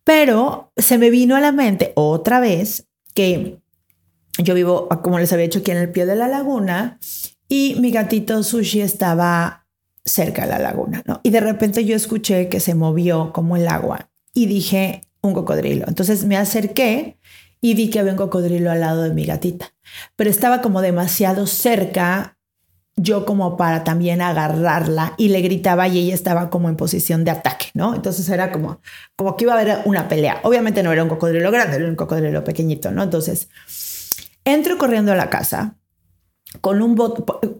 Pero 0.04 0.72
se 0.74 0.96
me 0.96 1.11
vino 1.11 1.37
a 1.37 1.40
la 1.40 1.52
mente 1.52 1.92
otra 1.96 2.40
vez 2.40 2.88
que 3.12 3.61
yo 4.38 4.54
vivo, 4.54 4.88
como 5.02 5.18
les 5.18 5.30
había 5.35 5.44
dicho, 5.44 5.59
aquí 5.59 5.72
en 5.72 5.76
el 5.76 5.92
pie 5.92 6.06
de 6.06 6.16
la 6.16 6.28
laguna 6.28 6.98
y 7.46 7.76
mi 7.78 7.90
gatito 7.90 8.42
Sushi 8.42 8.80
estaba 8.80 9.66
cerca 10.02 10.44
de 10.44 10.48
la 10.48 10.61
laguna, 10.61 11.02
¿no? 11.04 11.20
Y 11.22 11.28
de 11.28 11.40
repente 11.40 11.85
yo 11.85 11.94
escuché 11.94 12.48
que 12.48 12.61
se 12.61 12.74
movió 12.74 13.35
como 13.35 13.54
el 13.56 13.68
agua 13.68 14.09
y 14.32 14.46
dije, 14.46 15.02
un 15.27 15.35
cocodrilo. 15.35 15.85
Entonces 15.89 16.25
me 16.25 16.37
acerqué 16.37 17.19
y 17.61 17.75
vi 17.75 17.91
que 17.91 18.01
había 18.01 18.12
un 18.12 18.19
cocodrilo 18.19 18.71
al 18.71 18.81
lado 18.81 19.03
de 19.03 19.11
mi 19.11 19.25
gatita, 19.25 19.75
pero 20.15 20.31
estaba 20.31 20.61
como 20.61 20.83
demasiado 20.83 21.47
cerca 21.47 22.39
yo 22.99 23.27
como 23.27 23.59
para 23.59 23.85
también 23.85 24.23
agarrarla 24.23 25.12
y 25.19 25.29
le 25.29 25.43
gritaba 25.43 25.87
y 25.87 25.99
ella 25.99 26.15
estaba 26.15 26.49
como 26.49 26.71
en 26.71 26.77
posición 26.77 27.25
de 27.25 27.31
ataque, 27.31 27.67
¿no? 27.75 27.95
Entonces 27.95 28.27
era 28.31 28.51
como, 28.51 28.81
como 29.17 29.37
que 29.37 29.45
iba 29.45 29.53
a 29.53 29.61
haber 29.61 29.81
una 29.85 30.09
pelea. 30.09 30.41
Obviamente 30.45 30.83
no 30.83 30.93
era 30.93 31.03
un 31.03 31.11
cocodrilo 31.11 31.51
grande, 31.51 31.77
era 31.77 31.89
un 31.89 31.95
cocodrilo 31.95 32.43
pequeñito, 32.43 32.91
¿no? 32.93 33.03
Entonces 33.03 33.49
Entro 34.47 34.79
corriendo 34.79 35.11
a 35.11 35.17
la 35.17 35.29
casa 35.29 35.75
con 36.61 36.81
un 36.81 36.97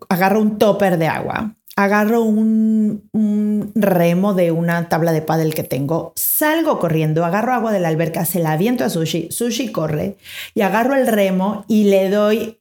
agarro 0.09 0.41
un 0.41 0.57
topper 0.57 0.99
de 0.99 1.09
agua, 1.09 1.57
agarro 1.77 2.23
un, 2.23 3.73
remo 3.75 4.33
de 4.33 4.51
una 4.51 4.89
tabla 4.89 5.13
de 5.13 5.21
pádel 5.21 5.55
que 5.55 5.63
tengo, 5.63 6.13
salgo 6.17 6.79
corriendo, 6.79 7.25
agarro 7.25 7.53
agua 7.53 7.73
de 7.73 7.81
la 7.81 7.89
alberca, 7.89 8.25
se 8.25 8.41
la 8.41 8.53
aviento 8.53 8.85
a 8.85 8.91
Sushi, 8.91 9.29
Sushi 9.31 9.71
corre 9.71 10.17
y 10.55 10.63
agarro 10.63 10.95
el 10.95 11.07
remo 11.07 11.65
y 11.69 11.85
le 11.85 12.09
doy, 12.09 12.59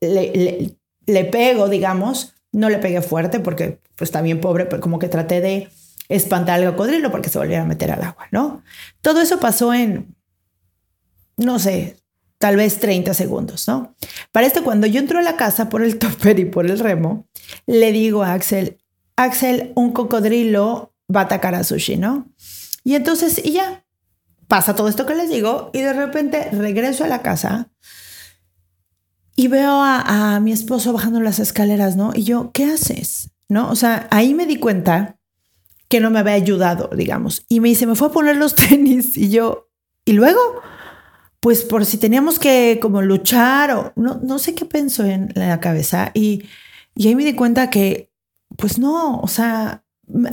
le, 0.00 0.74
le, 1.06 1.24
pego, 1.24 1.68
digamos, 1.68 2.34
no 2.50 2.68
le 2.68 2.78
pegué 2.78 3.02
fuerte 3.02 3.38
porque 3.38 3.78
pues 3.94 4.10
también 4.10 4.40
pobre, 4.40 4.66
pero 4.66 4.82
como 4.82 4.98
que 4.98 5.08
traté 5.08 5.40
de 5.40 5.68
espantar 6.08 6.60
al 6.60 6.70
cocodrilo 6.72 7.12
porque 7.12 7.30
se 7.30 7.38
volviera 7.38 7.62
a 7.62 7.66
meter 7.66 7.92
al 7.92 8.02
agua, 8.02 8.26
¿no? 8.32 8.62
Todo 9.00 9.20
eso 9.20 9.38
pasó 9.38 9.72
en, 9.74 10.16
no 11.36 11.60
sé, 11.60 11.96
tal 12.38 12.56
vez 12.56 12.78
30 12.80 13.14
segundos, 13.14 13.66
¿no? 13.68 13.94
Para 14.32 14.46
esto, 14.46 14.62
cuando 14.62 14.86
yo 14.86 15.00
entro 15.00 15.18
a 15.18 15.22
la 15.22 15.36
casa 15.36 15.68
por 15.68 15.82
el 15.82 15.98
topper 16.00 16.38
y 16.38 16.44
por 16.44 16.66
el 16.66 16.78
remo, 16.78 17.26
le 17.66 17.92
digo 17.92 18.22
a 18.22 18.32
Axel, 18.32 18.78
Axel, 19.16 19.72
un 19.74 19.92
cocodrilo 19.92 20.94
va 21.14 21.20
a 21.20 21.24
atacar 21.24 21.54
a 21.54 21.64
Sushi, 21.64 21.96
¿no? 21.96 22.28
Y 22.84 22.94
entonces, 22.94 23.40
y 23.44 23.52
ya, 23.52 23.84
pasa 24.48 24.74
todo 24.74 24.88
esto 24.88 25.06
que 25.06 25.14
les 25.14 25.30
digo 25.30 25.70
y 25.72 25.80
de 25.80 25.92
repente 25.92 26.50
regreso 26.52 27.04
a 27.04 27.08
la 27.08 27.22
casa 27.22 27.70
y 29.34 29.48
veo 29.48 29.82
a, 29.82 30.36
a 30.36 30.40
mi 30.40 30.52
esposo 30.52 30.92
bajando 30.92 31.20
las 31.20 31.38
escaleras, 31.38 31.96
¿no? 31.96 32.12
Y 32.14 32.24
yo, 32.24 32.50
¿qué 32.52 32.64
haces? 32.64 33.30
¿No? 33.48 33.70
O 33.70 33.76
sea, 33.76 34.08
ahí 34.10 34.34
me 34.34 34.46
di 34.46 34.56
cuenta 34.56 35.18
que 35.88 36.00
no 36.00 36.10
me 36.10 36.18
había 36.18 36.34
ayudado, 36.34 36.90
digamos. 36.94 37.44
Y 37.48 37.60
me 37.60 37.68
dice, 37.68 37.86
me 37.86 37.94
fue 37.94 38.08
a 38.08 38.12
poner 38.12 38.36
los 38.36 38.54
tenis 38.56 39.16
y 39.16 39.30
yo, 39.30 39.68
¿y 40.04 40.12
luego? 40.12 40.40
Pues 41.46 41.62
por 41.62 41.86
si 41.86 41.96
teníamos 41.96 42.40
que 42.40 42.80
como 42.82 43.02
luchar 43.02 43.70
o 43.70 43.92
no, 43.94 44.20
no 44.20 44.40
sé 44.40 44.56
qué 44.56 44.64
pensó 44.64 45.04
en 45.04 45.30
la 45.36 45.60
cabeza 45.60 46.10
y, 46.12 46.42
y 46.96 47.06
ahí 47.06 47.14
me 47.14 47.24
di 47.24 47.34
cuenta 47.34 47.70
que 47.70 48.10
pues 48.56 48.80
no, 48.80 49.20
o 49.20 49.28
sea, 49.28 49.84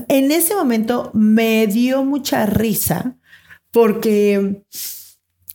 en 0.07 0.31
ese 0.31 0.55
momento 0.55 1.11
me 1.13 1.67
dio 1.67 2.03
mucha 2.03 2.47
risa 2.47 3.15
porque 3.69 4.63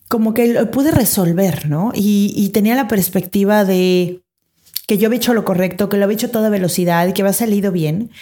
como 0.06 0.32
que 0.32 0.46
lo 0.52 0.70
pude 0.70 0.92
resolver, 0.92 1.68
¿no? 1.68 1.90
Y, 1.92 2.32
y, 2.36 2.50
tenía 2.50 2.76
la 2.76 2.86
perspectiva 2.86 3.64
de 3.64 4.22
que 4.86 4.96
yo 4.96 5.08
había 5.08 5.16
hecho 5.16 5.34
lo 5.34 5.44
correcto, 5.44 5.88
que 5.88 5.96
lo 5.96 6.04
había 6.04 6.14
hecho 6.14 6.28
a 6.28 6.30
toda 6.30 6.50
velocidad 6.50 7.12
que 7.12 7.22
había 7.22 7.32
salido 7.32 7.72
bien. 7.72 8.12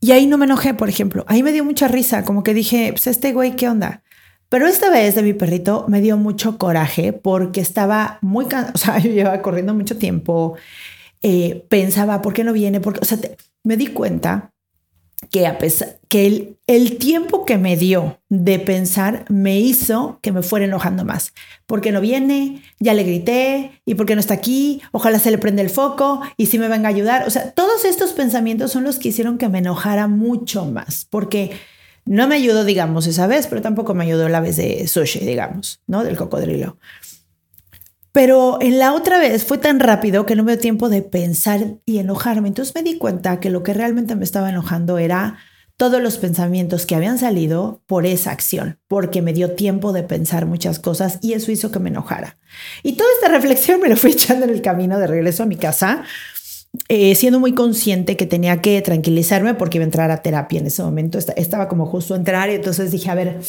Y 0.00 0.12
ahí 0.12 0.28
no 0.28 0.38
me 0.38 0.44
enojé, 0.44 0.74
por 0.74 0.88
ejemplo. 0.88 1.24
Ahí 1.26 1.42
me 1.42 1.50
dio 1.50 1.64
mucha 1.64 1.88
risa, 1.88 2.24
como 2.24 2.44
que 2.44 2.54
dije, 2.54 2.92
pues 2.92 3.08
este 3.08 3.32
güey, 3.32 3.56
¿qué 3.56 3.68
onda? 3.68 4.04
Pero 4.50 4.66
esta 4.66 4.90
vez 4.90 5.14
de 5.14 5.22
mi 5.22 5.32
perrito 5.32 5.86
me 5.88 6.00
dio 6.00 6.16
mucho 6.16 6.58
coraje 6.58 7.12
porque 7.12 7.60
estaba 7.60 8.18
muy 8.20 8.46
cansado, 8.46 8.74
o 8.74 8.78
sea, 8.78 8.98
yo 9.02 9.10
llevaba 9.10 9.40
corriendo 9.42 9.72
mucho 9.72 9.96
tiempo, 9.96 10.56
eh, 11.22 11.64
pensaba, 11.68 12.20
¿por 12.20 12.34
qué 12.34 12.44
no 12.44 12.52
viene? 12.52 12.80
Porque, 12.80 13.00
o 13.00 13.04
sea, 13.04 13.16
me 13.62 13.76
di 13.76 13.86
cuenta 13.86 14.52
que 15.30 15.46
a 15.46 15.58
pesar 15.58 15.98
que 16.08 16.26
el, 16.26 16.56
el, 16.66 16.96
tiempo 16.96 17.44
que 17.44 17.58
me 17.58 17.76
dio 17.76 18.18
de 18.28 18.58
pensar 18.58 19.24
me 19.28 19.60
hizo 19.60 20.18
que 20.22 20.32
me 20.32 20.42
fuera 20.42 20.64
enojando 20.64 21.04
más. 21.04 21.34
Porque 21.66 21.92
no 21.92 22.00
viene, 22.00 22.62
ya 22.80 22.94
le 22.94 23.04
grité, 23.04 23.82
y 23.84 23.94
porque 23.94 24.14
no 24.14 24.20
está 24.20 24.34
aquí, 24.34 24.82
ojalá 24.90 25.20
se 25.20 25.30
le 25.30 25.38
prende 25.38 25.62
el 25.62 25.70
foco, 25.70 26.22
y 26.36 26.46
si 26.46 26.58
me 26.58 26.68
venga 26.68 26.88
a 26.88 26.92
ayudar. 26.92 27.28
O 27.28 27.30
sea, 27.30 27.52
todos 27.52 27.84
estos 27.84 28.12
pensamientos 28.14 28.72
son 28.72 28.82
los 28.82 28.98
que 28.98 29.10
hicieron 29.10 29.38
que 29.38 29.48
me 29.48 29.58
enojara 29.58 30.08
mucho 30.08 30.64
más, 30.64 31.06
porque 31.08 31.52
no 32.04 32.26
me 32.28 32.36
ayudó, 32.36 32.64
digamos, 32.64 33.06
esa 33.06 33.26
vez, 33.26 33.46
pero 33.46 33.62
tampoco 33.62 33.94
me 33.94 34.04
ayudó 34.04 34.28
la 34.28 34.40
vez 34.40 34.56
de 34.56 34.86
sushi, 34.86 35.20
digamos, 35.20 35.80
¿no? 35.86 36.04
Del 36.04 36.16
cocodrilo. 36.16 36.78
Pero 38.12 38.58
en 38.60 38.78
la 38.78 38.92
otra 38.92 39.18
vez 39.18 39.44
fue 39.44 39.58
tan 39.58 39.78
rápido 39.78 40.26
que 40.26 40.34
no 40.34 40.42
me 40.42 40.52
dio 40.52 40.60
tiempo 40.60 40.88
de 40.88 41.02
pensar 41.02 41.76
y 41.86 41.98
enojarme. 41.98 42.48
Entonces 42.48 42.74
me 42.74 42.82
di 42.82 42.98
cuenta 42.98 43.38
que 43.38 43.50
lo 43.50 43.62
que 43.62 43.72
realmente 43.72 44.16
me 44.16 44.24
estaba 44.24 44.50
enojando 44.50 44.98
era 44.98 45.38
todos 45.76 46.02
los 46.02 46.18
pensamientos 46.18 46.84
que 46.84 46.94
habían 46.94 47.18
salido 47.18 47.82
por 47.86 48.04
esa 48.04 48.32
acción, 48.32 48.78
porque 48.86 49.22
me 49.22 49.32
dio 49.32 49.52
tiempo 49.52 49.94
de 49.94 50.02
pensar 50.02 50.44
muchas 50.44 50.78
cosas 50.78 51.18
y 51.22 51.32
eso 51.32 51.52
hizo 51.52 51.70
que 51.70 51.78
me 51.78 51.88
enojara. 51.88 52.36
Y 52.82 52.96
toda 52.96 53.08
esta 53.14 53.28
reflexión 53.28 53.80
me 53.80 53.88
lo 53.88 53.96
fui 53.96 54.10
echando 54.12 54.44
en 54.44 54.50
el 54.50 54.60
camino 54.60 54.98
de 54.98 55.06
regreso 55.06 55.44
a 55.44 55.46
mi 55.46 55.56
casa, 55.56 56.02
eh, 56.88 57.14
siendo 57.14 57.40
muy 57.40 57.52
consciente 57.54 58.16
que 58.16 58.26
tenía 58.26 58.60
que 58.60 58.80
tranquilizarme 58.82 59.54
porque 59.54 59.78
iba 59.78 59.84
a 59.84 59.86
entrar 59.86 60.10
a 60.10 60.22
terapia 60.22 60.60
en 60.60 60.66
ese 60.66 60.82
momento. 60.82 61.18
Estaba 61.18 61.68
como 61.68 61.86
justo 61.86 62.14
entrar 62.14 62.50
y 62.50 62.54
entonces 62.54 62.92
dije, 62.92 63.10
a 63.10 63.14
ver, 63.14 63.40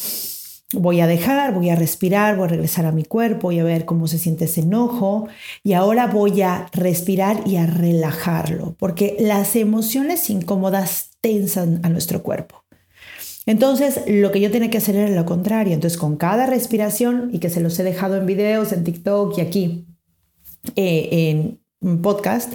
voy 0.74 1.02
a 1.02 1.08
dejar, 1.08 1.54
voy 1.54 1.70
a 1.70 1.76
respirar, 1.76 2.36
voy 2.36 2.46
a 2.46 2.50
regresar 2.50 2.86
a 2.86 2.92
mi 2.92 3.04
cuerpo, 3.04 3.48
voy 3.48 3.60
a 3.60 3.64
ver 3.64 3.86
cómo 3.86 4.08
se 4.08 4.18
siente 4.18 4.46
ese 4.46 4.62
enojo 4.62 5.28
y 5.64 5.74
ahora 5.74 6.08
voy 6.08 6.42
a 6.42 6.68
respirar 6.74 7.42
y 7.46 7.58
a 7.58 7.66
relajarlo, 7.68 8.76
porque 8.80 9.18
las 9.20 9.56
emociones 9.56 10.30
incómodas 10.30 11.12
tensan 11.22 11.80
a 11.84 11.90
nuestro 11.90 12.24
cuerpo. 12.24 12.64
Entonces, 13.46 14.02
lo 14.08 14.32
que 14.32 14.40
yo 14.40 14.52
tenía 14.52 14.70
que 14.70 14.78
hacer 14.78 14.96
era 14.96 15.10
lo 15.10 15.26
contrario. 15.26 15.74
Entonces, 15.74 16.00
con 16.00 16.16
cada 16.16 16.46
respiración, 16.46 17.32
y 17.34 17.40
que 17.40 17.50
se 17.50 17.60
los 17.60 17.78
he 17.80 17.84
dejado 17.84 18.18
en 18.18 18.28
videos, 18.28 18.72
en 18.72 18.84
TikTok 18.84 19.38
y 19.38 19.42
aquí, 19.42 19.86
eh, 20.76 21.10
en 21.12 21.61
podcast, 22.02 22.54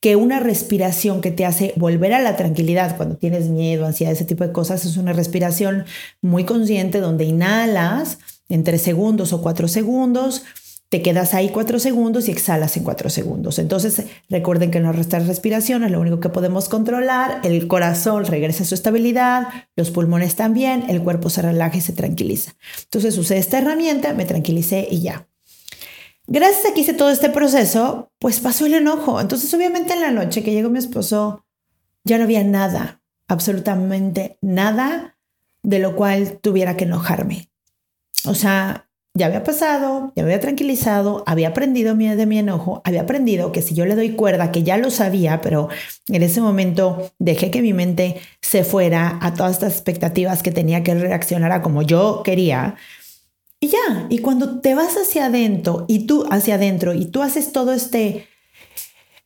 que 0.00 0.16
una 0.16 0.40
respiración 0.40 1.20
que 1.20 1.30
te 1.30 1.46
hace 1.46 1.72
volver 1.76 2.12
a 2.12 2.20
la 2.20 2.36
tranquilidad 2.36 2.96
cuando 2.96 3.16
tienes 3.16 3.48
miedo, 3.48 3.86
ansiedad, 3.86 4.12
ese 4.12 4.24
tipo 4.24 4.44
de 4.44 4.52
cosas, 4.52 4.84
es 4.84 4.96
una 4.96 5.12
respiración 5.12 5.84
muy 6.20 6.44
consciente 6.44 7.00
donde 7.00 7.24
inhalas 7.24 8.18
en 8.48 8.64
tres 8.64 8.82
segundos 8.82 9.32
o 9.32 9.42
cuatro 9.42 9.66
segundos, 9.66 10.44
te 10.88 11.02
quedas 11.02 11.34
ahí 11.34 11.48
cuatro 11.48 11.80
segundos 11.80 12.28
y 12.28 12.30
exhalas 12.30 12.76
en 12.76 12.84
cuatro 12.84 13.10
segundos. 13.10 13.58
Entonces, 13.58 14.04
recuerden 14.28 14.70
que 14.70 14.78
nuestras 14.78 15.26
respiraciones 15.26 15.90
lo 15.90 16.00
único 16.00 16.20
que 16.20 16.28
podemos 16.28 16.68
controlar, 16.68 17.40
el 17.42 17.66
corazón 17.66 18.24
regresa 18.24 18.62
a 18.62 18.66
su 18.66 18.74
estabilidad, 18.74 19.48
los 19.74 19.90
pulmones 19.90 20.36
también, 20.36 20.84
el 20.88 21.02
cuerpo 21.02 21.28
se 21.28 21.42
relaja 21.42 21.76
y 21.76 21.80
se 21.80 21.92
tranquiliza. 21.92 22.52
Entonces, 22.84 23.18
usé 23.18 23.38
esta 23.38 23.58
herramienta, 23.58 24.14
me 24.14 24.26
tranquilicé 24.26 24.86
y 24.88 25.00
ya. 25.00 25.26
Gracias 26.28 26.66
a 26.66 26.74
que 26.74 26.80
hice 26.80 26.92
todo 26.92 27.10
este 27.10 27.30
proceso, 27.30 28.10
pues 28.26 28.40
pasó 28.40 28.66
el 28.66 28.74
enojo. 28.74 29.20
Entonces, 29.20 29.54
obviamente 29.54 29.92
en 29.92 30.00
la 30.00 30.10
noche 30.10 30.42
que 30.42 30.50
llegó 30.50 30.68
mi 30.68 30.80
esposo, 30.80 31.46
ya 32.02 32.18
no 32.18 32.24
había 32.24 32.42
nada, 32.42 33.00
absolutamente 33.28 34.36
nada 34.42 35.16
de 35.62 35.78
lo 35.78 35.94
cual 35.94 36.40
tuviera 36.42 36.76
que 36.76 36.86
enojarme. 36.86 37.52
O 38.24 38.34
sea, 38.34 38.88
ya 39.14 39.26
había 39.26 39.44
pasado, 39.44 40.12
ya 40.16 40.24
había 40.24 40.40
tranquilizado, 40.40 41.22
había 41.24 41.50
aprendido 41.50 41.94
de 41.94 42.26
mi 42.26 42.38
enojo, 42.40 42.82
había 42.82 43.02
aprendido 43.02 43.52
que 43.52 43.62
si 43.62 43.76
yo 43.76 43.86
le 43.86 43.94
doy 43.94 44.16
cuerda, 44.16 44.50
que 44.50 44.64
ya 44.64 44.76
lo 44.76 44.90
sabía, 44.90 45.40
pero 45.40 45.68
en 46.08 46.24
ese 46.24 46.40
momento 46.40 47.12
dejé 47.20 47.52
que 47.52 47.62
mi 47.62 47.74
mente 47.74 48.16
se 48.42 48.64
fuera 48.64 49.20
a 49.22 49.34
todas 49.34 49.52
estas 49.52 49.74
expectativas 49.74 50.42
que 50.42 50.50
tenía 50.50 50.82
que 50.82 50.96
reaccionar 50.96 51.52
a 51.52 51.62
como 51.62 51.82
yo 51.82 52.22
quería. 52.24 52.74
Y 53.60 53.68
ya, 53.68 54.06
y 54.10 54.18
cuando 54.18 54.60
te 54.60 54.74
vas 54.74 54.96
hacia 54.96 55.26
adentro 55.26 55.86
y 55.88 56.06
tú 56.06 56.26
hacia 56.30 56.56
adentro 56.56 56.92
y 56.94 57.06
tú 57.06 57.22
haces 57.22 57.52
todo 57.52 57.72
este 57.72 58.28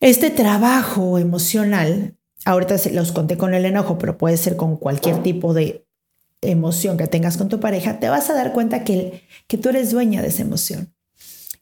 este 0.01 0.31
trabajo 0.31 1.19
emocional, 1.19 2.17
ahorita 2.45 2.77
los 2.93 3.13
conté 3.13 3.37
con 3.37 3.55
el 3.55 3.67
enojo, 3.67 3.99
pero 3.99 4.17
puede 4.17 4.37
ser 4.37 4.57
con 4.57 4.77
cualquier 4.77 5.23
tipo 5.23 5.53
de 5.53 5.87
emoción 6.41 6.97
que 6.97 7.07
tengas 7.07 7.37
con 7.37 7.49
tu 7.49 7.61
pareja, 7.61 8.01
te 8.01 8.09
vas 8.09 8.31
a 8.31 8.35
dar 8.35 8.53
cuenta 8.53 8.83
que, 8.83 9.23
que 9.47 9.59
tú 9.59 9.69
eres 9.69 9.91
dueña 9.91 10.23
de 10.23 10.29
esa 10.29 10.43
emoción. 10.43 10.95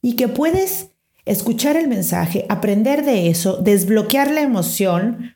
Y 0.00 0.14
que 0.14 0.28
puedes 0.28 0.90
escuchar 1.24 1.76
el 1.76 1.88
mensaje, 1.88 2.46
aprender 2.48 3.04
de 3.04 3.28
eso, 3.28 3.56
desbloquear 3.56 4.30
la 4.30 4.42
emoción 4.42 5.34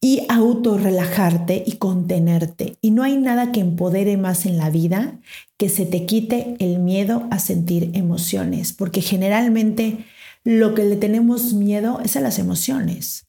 y 0.00 0.22
autorrelajarte 0.28 1.62
y 1.66 1.72
contenerte. 1.72 2.78
Y 2.80 2.90
no 2.90 3.02
hay 3.02 3.16
nada 3.16 3.52
que 3.52 3.60
empodere 3.60 4.16
más 4.16 4.46
en 4.46 4.56
la 4.56 4.70
vida 4.70 5.18
que 5.58 5.68
se 5.68 5.84
te 5.84 6.06
quite 6.06 6.56
el 6.58 6.78
miedo 6.78 7.28
a 7.30 7.38
sentir 7.38 7.90
emociones, 7.92 8.72
porque 8.72 9.02
generalmente 9.02 10.06
lo 10.42 10.74
que 10.74 10.84
le 10.84 10.96
tenemos 10.96 11.52
miedo 11.52 12.00
es 12.02 12.16
a 12.16 12.20
las 12.20 12.38
emociones. 12.38 13.26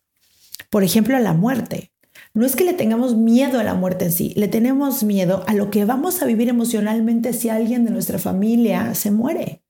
Por 0.69 0.83
ejemplo, 0.83 1.17
a 1.17 1.19
la 1.19 1.33
muerte. 1.33 1.91
No 2.33 2.45
es 2.45 2.55
que 2.55 2.63
le 2.63 2.73
tengamos 2.73 3.17
miedo 3.17 3.59
a 3.59 3.63
la 3.63 3.73
muerte 3.73 4.05
en 4.05 4.13
sí, 4.13 4.33
le 4.37 4.47
tenemos 4.47 5.03
miedo 5.03 5.43
a 5.47 5.53
lo 5.53 5.69
que 5.69 5.83
vamos 5.83 6.21
a 6.21 6.25
vivir 6.25 6.47
emocionalmente 6.47 7.33
si 7.33 7.49
alguien 7.49 7.83
de 7.83 7.91
nuestra 7.91 8.19
familia 8.19 8.95
se 8.95 9.11
muere. 9.11 9.63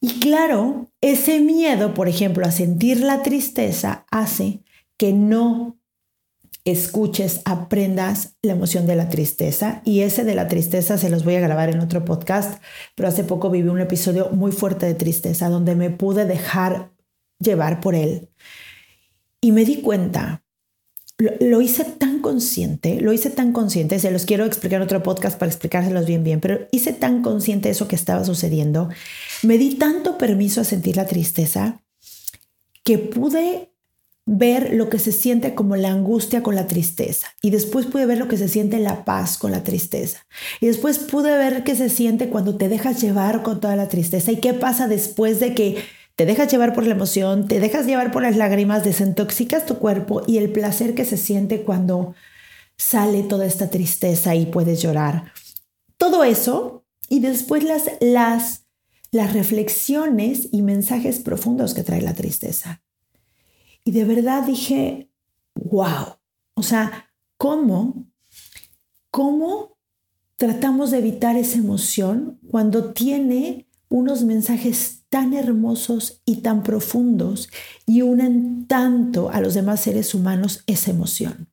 Y 0.00 0.20
claro, 0.20 0.92
ese 1.00 1.40
miedo, 1.40 1.92
por 1.94 2.08
ejemplo, 2.08 2.46
a 2.46 2.52
sentir 2.52 3.00
la 3.00 3.22
tristeza 3.22 4.06
hace 4.12 4.63
que 4.96 5.12
no 5.12 5.78
escuches, 6.64 7.42
aprendas 7.44 8.36
la 8.42 8.52
emoción 8.52 8.86
de 8.86 8.96
la 8.96 9.08
tristeza. 9.08 9.82
Y 9.84 10.00
ese 10.00 10.24
de 10.24 10.34
la 10.34 10.48
tristeza 10.48 10.96
se 10.98 11.10
los 11.10 11.24
voy 11.24 11.34
a 11.36 11.40
grabar 11.40 11.68
en 11.68 11.80
otro 11.80 12.04
podcast, 12.04 12.62
pero 12.94 13.08
hace 13.08 13.24
poco 13.24 13.50
viví 13.50 13.68
un 13.68 13.80
episodio 13.80 14.30
muy 14.30 14.52
fuerte 14.52 14.86
de 14.86 14.94
tristeza 14.94 15.48
donde 15.48 15.74
me 15.74 15.90
pude 15.90 16.24
dejar 16.24 16.92
llevar 17.38 17.80
por 17.80 17.94
él. 17.94 18.30
Y 19.40 19.52
me 19.52 19.64
di 19.64 19.82
cuenta 19.82 20.44
lo, 21.18 21.60
hice 21.60 21.84
tan 21.84 22.20
consciente, 22.20 23.00
lo 23.00 23.12
hice 23.12 23.30
tan 23.30 23.52
consciente, 23.52 23.98
se 23.98 24.10
los 24.10 24.24
quiero 24.24 24.44
explicar 24.44 24.78
en 24.78 24.84
otro 24.84 25.02
podcast 25.02 25.38
para 25.38 25.50
explicárselos 25.50 26.06
bien, 26.06 26.24
bien, 26.24 26.40
pero 26.40 26.66
hice 26.72 26.92
tan 26.92 27.22
consciente 27.22 27.70
eso 27.70 27.86
que 27.86 27.94
estaba 27.94 28.24
sucediendo, 28.24 28.88
me 29.42 29.56
di 29.56 29.76
tanto 29.76 30.18
permiso 30.18 30.60
a 30.60 30.64
sentir 30.64 30.96
la 30.96 31.06
tristeza 31.06 31.80
que 32.82 32.98
pude 32.98 33.73
ver 34.26 34.72
lo 34.72 34.88
que 34.88 34.98
se 34.98 35.12
siente 35.12 35.54
como 35.54 35.76
la 35.76 35.90
angustia 35.90 36.42
con 36.42 36.54
la 36.54 36.66
tristeza 36.66 37.28
y 37.42 37.50
después 37.50 37.86
pude 37.86 38.06
ver 38.06 38.18
lo 38.18 38.26
que 38.26 38.38
se 38.38 38.48
siente 38.48 38.78
la 38.78 39.04
paz 39.04 39.36
con 39.36 39.50
la 39.50 39.62
tristeza 39.62 40.26
y 40.60 40.66
después 40.66 40.98
pude 40.98 41.36
ver 41.36 41.62
qué 41.62 41.76
se 41.76 41.90
siente 41.90 42.30
cuando 42.30 42.56
te 42.56 42.70
dejas 42.70 43.02
llevar 43.02 43.42
con 43.42 43.60
toda 43.60 43.76
la 43.76 43.88
tristeza 43.88 44.32
y 44.32 44.36
qué 44.36 44.54
pasa 44.54 44.88
después 44.88 45.40
de 45.40 45.54
que 45.54 45.84
te 46.16 46.26
dejas 46.26 46.50
llevar 46.50 46.74
por 46.74 46.86
la 46.86 46.94
emoción, 46.94 47.48
te 47.48 47.60
dejas 47.60 47.86
llevar 47.86 48.12
por 48.12 48.22
las 48.22 48.36
lágrimas, 48.36 48.84
desintoxicas 48.84 49.66
tu 49.66 49.78
cuerpo 49.78 50.22
y 50.26 50.38
el 50.38 50.50
placer 50.50 50.94
que 50.94 51.04
se 51.04 51.16
siente 51.16 51.62
cuando 51.62 52.14
sale 52.78 53.24
toda 53.24 53.46
esta 53.46 53.68
tristeza 53.68 54.34
y 54.34 54.46
puedes 54.46 54.80
llorar. 54.80 55.32
Todo 55.98 56.24
eso 56.24 56.84
y 57.08 57.20
después 57.20 57.64
las, 57.64 57.90
las, 58.00 58.66
las 59.10 59.32
reflexiones 59.32 60.48
y 60.52 60.62
mensajes 60.62 61.18
profundos 61.18 61.74
que 61.74 61.82
trae 61.82 62.00
la 62.00 62.14
tristeza. 62.14 62.83
Y 63.84 63.92
de 63.92 64.04
verdad 64.04 64.44
dije, 64.44 65.10
wow, 65.54 66.16
o 66.54 66.62
sea, 66.62 67.10
¿cómo? 67.36 68.06
¿Cómo 69.10 69.76
tratamos 70.36 70.90
de 70.90 70.98
evitar 70.98 71.36
esa 71.36 71.58
emoción 71.58 72.38
cuando 72.50 72.92
tiene 72.92 73.68
unos 73.88 74.24
mensajes 74.24 75.04
tan 75.08 75.34
hermosos 75.34 76.20
y 76.24 76.38
tan 76.38 76.64
profundos 76.64 77.48
y 77.86 78.02
unen 78.02 78.66
tanto 78.66 79.30
a 79.30 79.40
los 79.40 79.54
demás 79.54 79.80
seres 79.80 80.14
humanos 80.14 80.64
esa 80.66 80.90
emoción. 80.90 81.48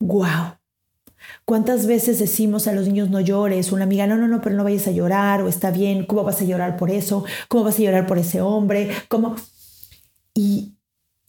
¡Wow! 0.00 0.56
¿Cuántas 1.44 1.86
veces 1.86 2.18
decimos 2.18 2.66
a 2.66 2.72
los 2.72 2.86
niños 2.86 3.10
no 3.10 3.20
llores? 3.20 3.70
Una 3.70 3.84
amiga, 3.84 4.08
no, 4.08 4.16
no, 4.16 4.26
no, 4.26 4.40
pero 4.40 4.56
no 4.56 4.64
vayas 4.64 4.88
a 4.88 4.90
llorar 4.90 5.42
o 5.42 5.48
está 5.48 5.70
bien, 5.70 6.04
¿cómo 6.04 6.24
vas 6.24 6.40
a 6.40 6.44
llorar 6.44 6.76
por 6.76 6.90
eso? 6.90 7.24
¿Cómo 7.46 7.64
vas 7.64 7.78
a 7.78 7.82
llorar 7.82 8.06
por 8.08 8.18
ese 8.18 8.40
hombre? 8.40 8.90
¿Cómo? 9.08 9.36
Y, 10.34 10.77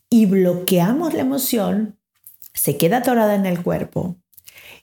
y 0.09 0.25
bloqueamos 0.25 1.13
la 1.13 1.21
emoción, 1.21 1.99
se 2.53 2.77
queda 2.77 2.97
atorada 2.97 3.35
en 3.35 3.45
el 3.45 3.61
cuerpo 3.61 4.17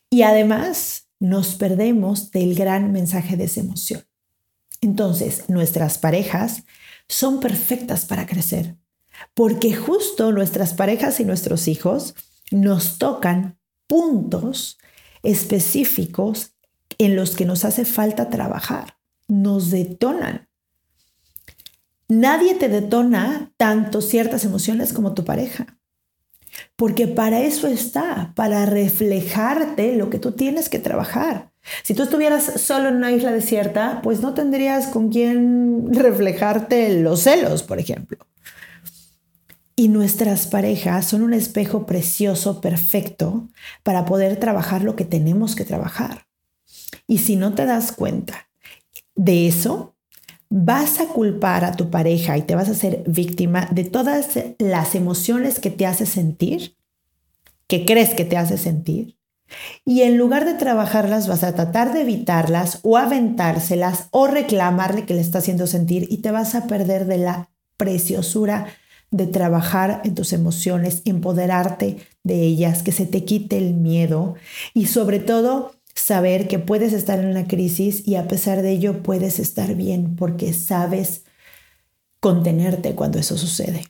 y 0.08 0.22
además 0.22 1.08
nos 1.18 1.54
perdemos 1.54 2.30
del 2.30 2.54
gran 2.54 2.92
mensaje 2.92 3.36
de 3.36 3.44
esa 3.44 3.60
emoción. 3.60 4.04
Entonces, 4.80 5.48
nuestras 5.48 5.98
parejas 5.98 6.64
son 7.08 7.40
perfectas 7.40 8.04
para 8.04 8.26
crecer, 8.26 8.76
porque 9.34 9.74
justo 9.74 10.32
nuestras 10.32 10.74
parejas 10.74 11.20
y 11.20 11.24
nuestros 11.24 11.68
hijos 11.68 12.14
nos 12.50 12.98
tocan 12.98 13.58
puntos 13.86 14.78
específicos 15.22 16.52
en 16.98 17.16
los 17.16 17.34
que 17.36 17.44
nos 17.44 17.64
hace 17.64 17.84
falta 17.84 18.30
trabajar, 18.30 18.98
nos 19.28 19.70
detonan. 19.70 20.46
Nadie 22.09 22.54
te 22.54 22.69
detona 22.69 23.52
tanto 23.57 24.00
ciertas 24.00 24.44
emociones 24.44 24.92
como 24.92 25.15
tu 25.15 25.25
pareja. 25.25 25.79
Porque 26.77 27.07
para 27.07 27.40
eso 27.40 27.67
está, 27.69 28.33
para 28.35 28.67
reflejarte 28.67 29.96
lo 29.96 30.09
que 30.11 30.19
tú 30.19 30.33
tienes 30.33 30.69
que 30.69 30.79
trabajar. 30.79 31.50
Si 31.83 31.94
tú 31.94 32.04
estuvieras 32.04 32.61
solo 32.61 32.88
en 32.88 32.96
una 32.96 33.11
isla 33.11 33.33
desierta, 33.33 34.00
pues 34.02 34.21
no 34.21 34.35
tendrías 34.35 34.87
con 34.87 35.11
quién 35.11 35.88
reflejarte 35.92 37.00
los 37.00 37.23
celos, 37.23 37.63
por 37.63 37.79
ejemplo. 37.79 38.19
Y 39.75 39.88
nuestras 39.88 40.46
parejas 40.46 41.07
son 41.07 41.23
un 41.23 41.35
espejo 41.35 41.85
precioso, 41.85 42.61
perfecto, 42.63 43.48
para 43.83 44.07
poder 44.07 44.38
trabajar 44.38 44.83
lo 44.83 44.96
que 44.96 45.04
tenemos 45.04 45.54
que 45.54 45.65
trabajar. 45.65 46.27
Y 47.07 47.19
si 47.19 47.37
no 47.37 47.54
te 47.54 47.67
das 47.67 47.92
cuenta 47.92 48.48
de 49.15 49.46
eso, 49.46 49.96
vas 50.49 51.01
a 51.01 51.07
culpar 51.07 51.65
a 51.65 51.73
tu 51.73 51.90
pareja 51.90 52.38
y 52.38 52.42
te 52.42 52.55
vas 52.55 52.69
a 52.69 52.75
ser 52.75 53.03
víctima 53.07 53.69
de 53.73 53.85
todas 53.85 54.38
las 54.59 54.94
emociones 54.94 55.61
que 55.61 55.71
te 55.71 55.87
hace 55.87 56.07
sentir 56.07 56.77
que 57.67 57.85
crees 57.85 58.15
que 58.15 58.25
te 58.25 58.37
hace 58.37 58.59
sentir. 58.59 59.19
Y 59.85 60.03
en 60.03 60.19
lugar 60.19 60.44
de 60.44 60.55
trabajarlas, 60.55 61.29
vas 61.29 61.44
a 61.44 61.55
tratar 61.55 61.92
de 61.92 62.03
evitarlas 62.03 62.81
o 62.83 62.97
aventárselas 62.97 64.09
o 64.11 64.27
reclamarle 64.27 65.05
que 65.05 65.15
le 65.15 65.21
está 65.21 65.38
haciendo 65.38 65.67
sentir 65.67 66.07
y 66.11 66.19
te 66.19 66.33
vas 66.33 66.55
a 66.55 66.67
perder 66.67 67.07
de 67.07 67.19
la 67.19 67.51
preciosura 67.77 68.67
de 69.13 69.29
trabajar 69.29 70.01
en 70.05 70.17
tus 70.17 70.33
emociones, 70.33 71.03
empoderarte 71.05 71.99
de 72.25 72.42
ellas, 72.42 72.83
que 72.83 72.90
se 72.90 73.07
te 73.07 73.25
quite 73.25 73.57
el 73.57 73.75
miedo 73.75 74.35
y 74.75 74.87
sobre 74.87 75.21
todo 75.21 75.75
saber 75.97 76.47
que 76.47 76.59
puedes 76.59 76.92
estar 76.92 77.19
en 77.19 77.27
una 77.27 77.49
crisis 77.49 78.07
y 78.07 78.15
a 78.17 78.29
pesar 78.29 78.63
de 78.63 78.71
ello 78.71 79.03
puedes 79.03 79.38
estar 79.40 79.75
bien 79.75 80.15
porque 80.15 80.53
sabes 80.53 81.25
contenerte 82.21 82.94
cuando 82.94 83.19
eso 83.19 83.37
sucede. 83.37 83.85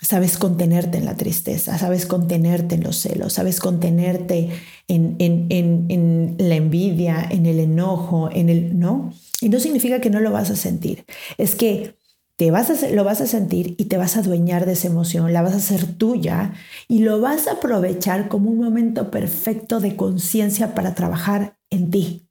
Sabes 0.00 0.38
contenerte 0.38 0.98
en 0.98 1.04
la 1.04 1.16
tristeza, 1.16 1.76
sabes 1.76 2.06
contenerte 2.06 2.76
en 2.76 2.84
los 2.84 2.96
celos, 2.98 3.32
sabes 3.32 3.58
contenerte 3.58 4.50
en, 4.86 5.16
en, 5.18 6.36
la 6.38 6.54
envidia, 6.54 7.26
en 7.28 7.46
el 7.46 7.58
enojo, 7.58 8.30
en 8.32 8.48
el 8.48 8.78
no. 8.78 9.12
Y 9.40 9.48
no 9.48 9.58
significa 9.58 10.00
que 10.00 10.10
no 10.10 10.20
lo 10.20 10.30
vas 10.30 10.50
a 10.50 10.56
sentir. 10.56 11.04
Es 11.36 11.56
que 11.56 11.97
te 12.38 12.52
vas 12.52 12.70
a, 12.70 12.88
lo 12.90 13.02
vas 13.02 13.20
a 13.20 13.26
sentir 13.26 13.74
y 13.78 13.86
te 13.86 13.96
vas 13.96 14.16
a 14.16 14.20
adueñar 14.20 14.64
de 14.64 14.74
esa 14.74 14.86
emoción, 14.86 15.32
la 15.32 15.42
vas 15.42 15.54
a 15.54 15.56
hacer 15.56 15.94
tuya 15.94 16.54
y 16.86 17.00
lo 17.00 17.20
vas 17.20 17.48
a 17.48 17.54
aprovechar 17.54 18.28
como 18.28 18.48
un 18.48 18.58
momento 18.58 19.10
perfecto 19.10 19.80
de 19.80 19.96
conciencia 19.96 20.72
para 20.72 20.94
trabajar 20.94 21.58
en 21.68 21.90
ti. 21.90 22.28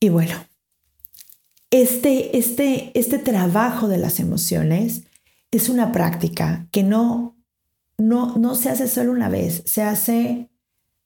Y 0.00 0.08
bueno, 0.08 0.34
este, 1.70 2.38
este, 2.38 2.98
este 2.98 3.18
trabajo 3.18 3.86
de 3.86 3.98
las 3.98 4.18
emociones 4.18 5.02
es 5.50 5.68
una 5.68 5.92
práctica 5.92 6.66
que 6.70 6.82
no, 6.82 7.36
no, 7.98 8.38
no 8.38 8.54
se 8.54 8.70
hace 8.70 8.88
solo 8.88 9.12
una 9.12 9.28
vez, 9.28 9.64
se 9.66 9.82
hace 9.82 10.48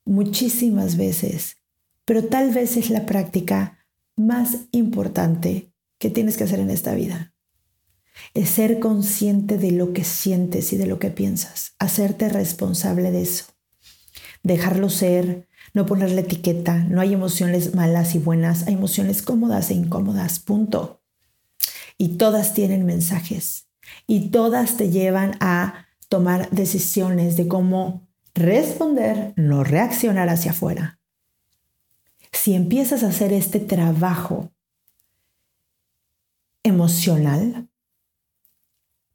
muchísimas 0.04 0.96
veces, 0.96 1.56
pero 2.04 2.26
tal 2.26 2.54
vez 2.54 2.76
es 2.76 2.90
la 2.90 3.06
práctica 3.06 3.76
más 4.16 4.56
importante 4.72 5.72
que 5.98 6.10
tienes 6.10 6.36
que 6.36 6.44
hacer 6.44 6.58
en 6.58 6.70
esta 6.70 6.94
vida. 6.94 7.34
Es 8.32 8.48
ser 8.48 8.80
consciente 8.80 9.58
de 9.58 9.72
lo 9.72 9.92
que 9.92 10.04
sientes 10.04 10.72
y 10.72 10.76
de 10.76 10.86
lo 10.86 10.98
que 10.98 11.10
piensas, 11.10 11.74
hacerte 11.78 12.30
responsable 12.30 13.10
de 13.10 13.22
eso, 13.22 13.44
dejarlo 14.42 14.88
ser, 14.88 15.46
no 15.74 15.84
ponerle 15.84 16.22
etiqueta, 16.22 16.78
no 16.78 17.02
hay 17.02 17.12
emociones 17.12 17.74
malas 17.74 18.14
y 18.14 18.18
buenas, 18.18 18.66
hay 18.66 18.74
emociones 18.74 19.20
cómodas 19.20 19.70
e 19.70 19.74
incómodas, 19.74 20.38
punto. 20.38 21.02
Y 21.98 22.16
todas 22.16 22.54
tienen 22.54 22.86
mensajes. 22.86 23.68
Y 24.06 24.30
todas 24.30 24.78
te 24.78 24.90
llevan 24.90 25.36
a 25.40 25.86
tomar 26.08 26.50
decisiones 26.50 27.36
de 27.36 27.48
cómo 27.48 28.08
responder, 28.34 29.32
no 29.36 29.64
reaccionar 29.64 30.28
hacia 30.28 30.52
afuera 30.52 30.96
si 32.36 32.54
empiezas 32.54 33.02
a 33.02 33.08
hacer 33.08 33.32
este 33.32 33.58
trabajo 33.58 34.50
emocional, 36.62 37.68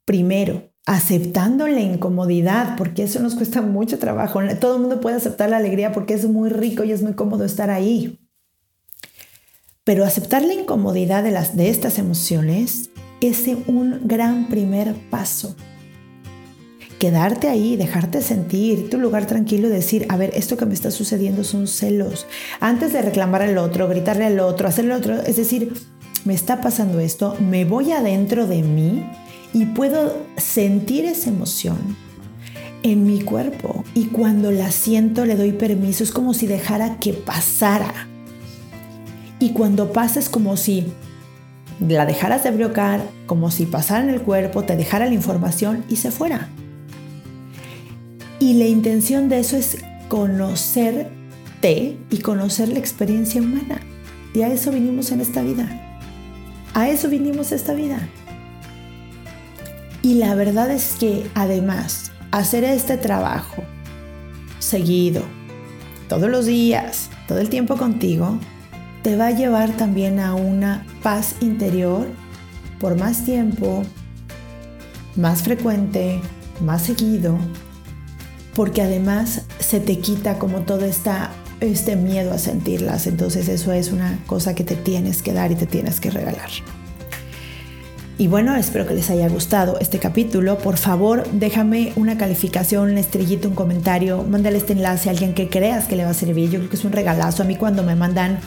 primero, 0.04 0.70
aceptando 0.84 1.68
la 1.68 1.80
incomodidad, 1.80 2.76
porque 2.76 3.04
eso 3.04 3.20
nos 3.20 3.34
cuesta 3.34 3.62
mucho 3.62 3.98
trabajo. 3.98 4.40
Todo 4.60 4.74
el 4.74 4.80
mundo 4.80 5.00
puede 5.00 5.16
aceptar 5.16 5.50
la 5.50 5.58
alegría 5.58 5.92
porque 5.92 6.14
es 6.14 6.26
muy 6.26 6.50
rico 6.50 6.84
y 6.84 6.92
es 6.92 7.02
muy 7.02 7.14
cómodo 7.14 7.44
estar 7.44 7.70
ahí. 7.70 8.18
Pero 9.84 10.04
aceptar 10.04 10.42
la 10.42 10.54
incomodidad 10.54 11.22
de, 11.22 11.30
las, 11.30 11.56
de 11.56 11.68
estas 11.70 11.98
emociones 11.98 12.90
es 13.20 13.46
un 13.66 14.00
gran 14.06 14.48
primer 14.48 14.94
paso 15.10 15.56
quedarte 17.02 17.48
ahí, 17.48 17.74
dejarte 17.74 18.22
sentir, 18.22 18.88
tu 18.88 18.96
lugar 18.96 19.26
tranquilo 19.26 19.68
decir, 19.68 20.06
a 20.08 20.16
ver, 20.16 20.30
esto 20.36 20.56
que 20.56 20.66
me 20.66 20.74
está 20.74 20.92
sucediendo 20.92 21.42
son 21.42 21.66
celos. 21.66 22.28
Antes 22.60 22.92
de 22.92 23.02
reclamar 23.02 23.42
al 23.42 23.58
otro, 23.58 23.88
gritarle 23.88 24.24
al 24.24 24.38
otro, 24.38 24.68
hacerle 24.68 24.94
otro, 24.94 25.20
es 25.20 25.34
decir, 25.34 25.72
me 26.24 26.32
está 26.32 26.60
pasando 26.60 27.00
esto, 27.00 27.36
me 27.40 27.64
voy 27.64 27.90
adentro 27.90 28.46
de 28.46 28.62
mí 28.62 29.04
y 29.52 29.64
puedo 29.64 30.16
sentir 30.36 31.04
esa 31.04 31.30
emoción 31.30 31.76
en 32.84 33.04
mi 33.04 33.20
cuerpo. 33.20 33.82
Y 33.94 34.06
cuando 34.06 34.52
la 34.52 34.70
siento 34.70 35.26
le 35.26 35.34
doy 35.34 35.50
permiso, 35.50 36.04
es 36.04 36.12
como 36.12 36.34
si 36.34 36.46
dejara 36.46 37.00
que 37.00 37.14
pasara. 37.14 38.06
Y 39.40 39.54
cuando 39.54 39.92
pasa 39.92 40.20
es 40.20 40.28
como 40.28 40.56
si 40.56 40.86
la 41.80 42.06
dejaras 42.06 42.44
de 42.44 42.52
bloquear, 42.52 43.00
como 43.26 43.50
si 43.50 43.66
pasara 43.66 44.04
en 44.04 44.10
el 44.10 44.22
cuerpo, 44.22 44.62
te 44.62 44.76
dejara 44.76 45.06
la 45.06 45.14
información 45.14 45.84
y 45.88 45.96
se 45.96 46.12
fuera. 46.12 46.48
Y 48.42 48.54
la 48.54 48.66
intención 48.66 49.28
de 49.28 49.38
eso 49.38 49.56
es 49.56 49.76
conocerte 50.08 51.96
y 52.10 52.18
conocer 52.22 52.70
la 52.70 52.80
experiencia 52.80 53.40
humana. 53.40 53.80
Y 54.34 54.42
a 54.42 54.48
eso 54.48 54.72
vinimos 54.72 55.12
en 55.12 55.20
esta 55.20 55.42
vida. 55.42 56.00
A 56.74 56.88
eso 56.88 57.08
vinimos 57.08 57.52
esta 57.52 57.72
vida. 57.72 58.08
Y 60.02 60.14
la 60.14 60.34
verdad 60.34 60.72
es 60.72 60.96
que 60.98 61.24
además 61.34 62.10
hacer 62.32 62.64
este 62.64 62.96
trabajo 62.96 63.62
seguido, 64.58 65.22
todos 66.08 66.28
los 66.28 66.44
días, 66.44 67.10
todo 67.28 67.38
el 67.38 67.48
tiempo 67.48 67.76
contigo, 67.76 68.40
te 69.04 69.14
va 69.14 69.28
a 69.28 69.36
llevar 69.36 69.76
también 69.76 70.18
a 70.18 70.34
una 70.34 70.84
paz 71.04 71.36
interior 71.42 72.08
por 72.80 72.98
más 72.98 73.24
tiempo, 73.24 73.84
más 75.14 75.44
frecuente, 75.44 76.20
más 76.60 76.82
seguido 76.82 77.38
porque 78.54 78.82
además 78.82 79.42
se 79.58 79.80
te 79.80 79.98
quita 79.98 80.38
como 80.38 80.60
todo 80.60 80.84
esta, 80.84 81.30
este 81.60 81.96
miedo 81.96 82.32
a 82.32 82.38
sentirlas. 82.38 83.06
Entonces 83.06 83.48
eso 83.48 83.72
es 83.72 83.92
una 83.92 84.18
cosa 84.26 84.54
que 84.54 84.64
te 84.64 84.76
tienes 84.76 85.22
que 85.22 85.32
dar 85.32 85.52
y 85.52 85.54
te 85.54 85.66
tienes 85.66 86.00
que 86.00 86.10
regalar. 86.10 86.50
Y 88.18 88.28
bueno, 88.28 88.54
espero 88.54 88.86
que 88.86 88.94
les 88.94 89.10
haya 89.10 89.28
gustado 89.28 89.78
este 89.80 89.98
capítulo. 89.98 90.58
Por 90.58 90.76
favor, 90.76 91.26
déjame 91.32 91.92
una 91.96 92.18
calificación, 92.18 92.90
una 92.90 93.00
estrellita, 93.00 93.48
un 93.48 93.54
comentario. 93.54 94.22
Mándale 94.22 94.58
este 94.58 94.74
enlace 94.74 95.08
a 95.08 95.12
alguien 95.12 95.34
que 95.34 95.48
creas 95.48 95.86
que 95.86 95.96
le 95.96 96.04
va 96.04 96.10
a 96.10 96.14
servir. 96.14 96.50
Yo 96.50 96.58
creo 96.58 96.70
que 96.70 96.76
es 96.76 96.84
un 96.84 96.92
regalazo. 96.92 97.42
A 97.42 97.46
mí 97.46 97.56
cuando 97.56 97.82
me 97.82 97.96
mandan 97.96 98.38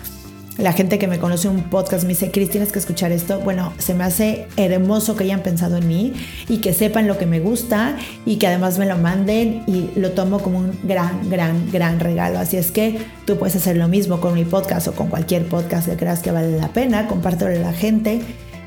la 0.58 0.72
gente 0.72 0.98
que 1.00 1.08
me 1.08 1.20
conoce 1.20 1.50
un 1.50 1.64
podcast 1.64 2.04
me 2.04 2.10
dice, 2.10 2.32
Cris, 2.32 2.50
tienes 2.50 2.72
que 2.72 2.80
escuchar 2.80 3.12
esto. 3.12 3.40
Bueno, 3.40 3.74
se 3.78 3.94
me 3.94 4.06
hace 4.06 4.48
hermoso 4.56 5.16
que 5.16 5.26
hayan 5.26 5.42
pensado 5.42 5.78
en 5.78 5.88
mí 5.88 6.14
y 6.48 6.60
que 6.60 6.74
sepan 6.74 7.08
lo 7.08 7.18
que 7.18 7.26
me 7.26 7.42
gusta 7.42 7.98
y 8.26 8.38
que 8.38 8.48
además 8.48 8.78
me 8.78 8.86
lo 8.86 8.98
manden 8.98 9.64
y 9.68 9.90
lo 10.00 10.12
tomo 10.12 10.40
como 10.40 10.60
un 10.60 10.80
gran, 10.84 11.30
gran, 11.30 11.70
gran 11.72 12.00
regalo. 12.00 12.40
Así 12.40 12.56
es 12.56 12.72
que 12.72 13.00
tú 13.26 13.38
puedes 13.38 13.56
hacer 13.58 13.76
lo 13.76 13.90
mismo 13.90 14.22
con 14.22 14.34
mi 14.34 14.46
podcast 14.46 14.88
o 14.88 14.94
con 14.94 15.08
cualquier 15.08 15.46
podcast 15.46 15.90
que 15.90 15.98
creas 15.98 16.20
que 16.20 16.32
vale 16.32 16.58
la 16.58 16.70
pena. 16.70 17.08
Compártelo 17.08 17.52
a 17.52 17.60
la 17.60 17.74
gente 17.74 18.22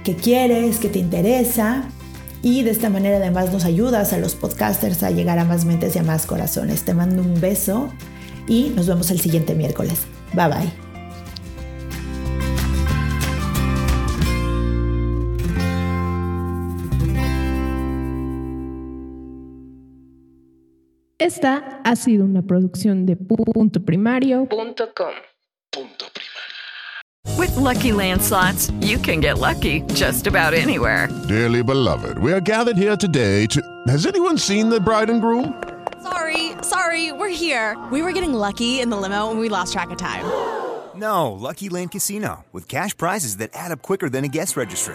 que 0.04 0.14
quieres, 0.14 0.78
que 0.78 0.88
te 0.88 0.98
interesa. 0.98 1.84
Y 2.42 2.62
de 2.64 2.70
esta 2.70 2.90
manera 2.90 3.16
además 3.16 3.50
nos 3.52 3.64
ayudas 3.64 4.12
a 4.12 4.18
los 4.18 4.34
podcasters 4.34 5.02
a 5.02 5.10
llegar 5.10 5.38
a 5.38 5.44
más 5.44 5.64
mentes 5.64 5.96
y 5.96 5.98
a 5.98 6.02
más 6.02 6.26
corazones. 6.26 6.84
Te 6.84 6.92
mando 6.92 7.22
un 7.22 7.40
beso 7.40 7.88
y 8.46 8.72
nos 8.76 8.86
vemos 8.86 9.10
el 9.10 9.20
siguiente 9.20 9.54
miércoles. 9.54 10.00
Bye 10.34 10.48
bye. 10.48 10.87
Esta 21.20 21.80
ha 21.84 21.96
sido 21.96 22.24
una 22.24 22.42
producción 22.42 23.04
de 23.04 23.16
punto 23.16 23.80
primario.com. 23.84 25.14
With 27.36 27.56
lucky 27.56 27.90
landslots, 27.90 28.72
you 28.80 28.98
can 28.98 29.20
get 29.20 29.38
lucky 29.38 29.82
just 29.94 30.28
about 30.28 30.54
anywhere. 30.54 31.08
Dearly 31.26 31.64
beloved, 31.64 32.18
we 32.18 32.32
are 32.32 32.40
gathered 32.40 32.76
here 32.76 32.96
today 32.96 33.46
to. 33.46 33.60
Has 33.88 34.06
anyone 34.06 34.38
seen 34.38 34.68
the 34.68 34.78
bride 34.80 35.10
and 35.10 35.20
groom? 35.20 35.60
Sorry, 36.04 36.52
sorry, 36.62 37.10
we're 37.10 37.34
here. 37.34 37.76
We 37.90 38.00
were 38.00 38.12
getting 38.12 38.32
lucky 38.32 38.80
in 38.80 38.88
the 38.88 38.96
limo 38.96 39.32
and 39.32 39.40
we 39.40 39.48
lost 39.48 39.72
track 39.72 39.90
of 39.90 39.98
time. 39.98 40.24
No, 40.94 41.32
Lucky 41.32 41.68
Land 41.68 41.90
Casino, 41.90 42.44
with 42.52 42.68
cash 42.68 42.96
prizes 42.96 43.38
that 43.38 43.50
add 43.54 43.72
up 43.72 43.82
quicker 43.82 44.08
than 44.08 44.24
a 44.24 44.28
guest 44.28 44.56
registry. 44.56 44.94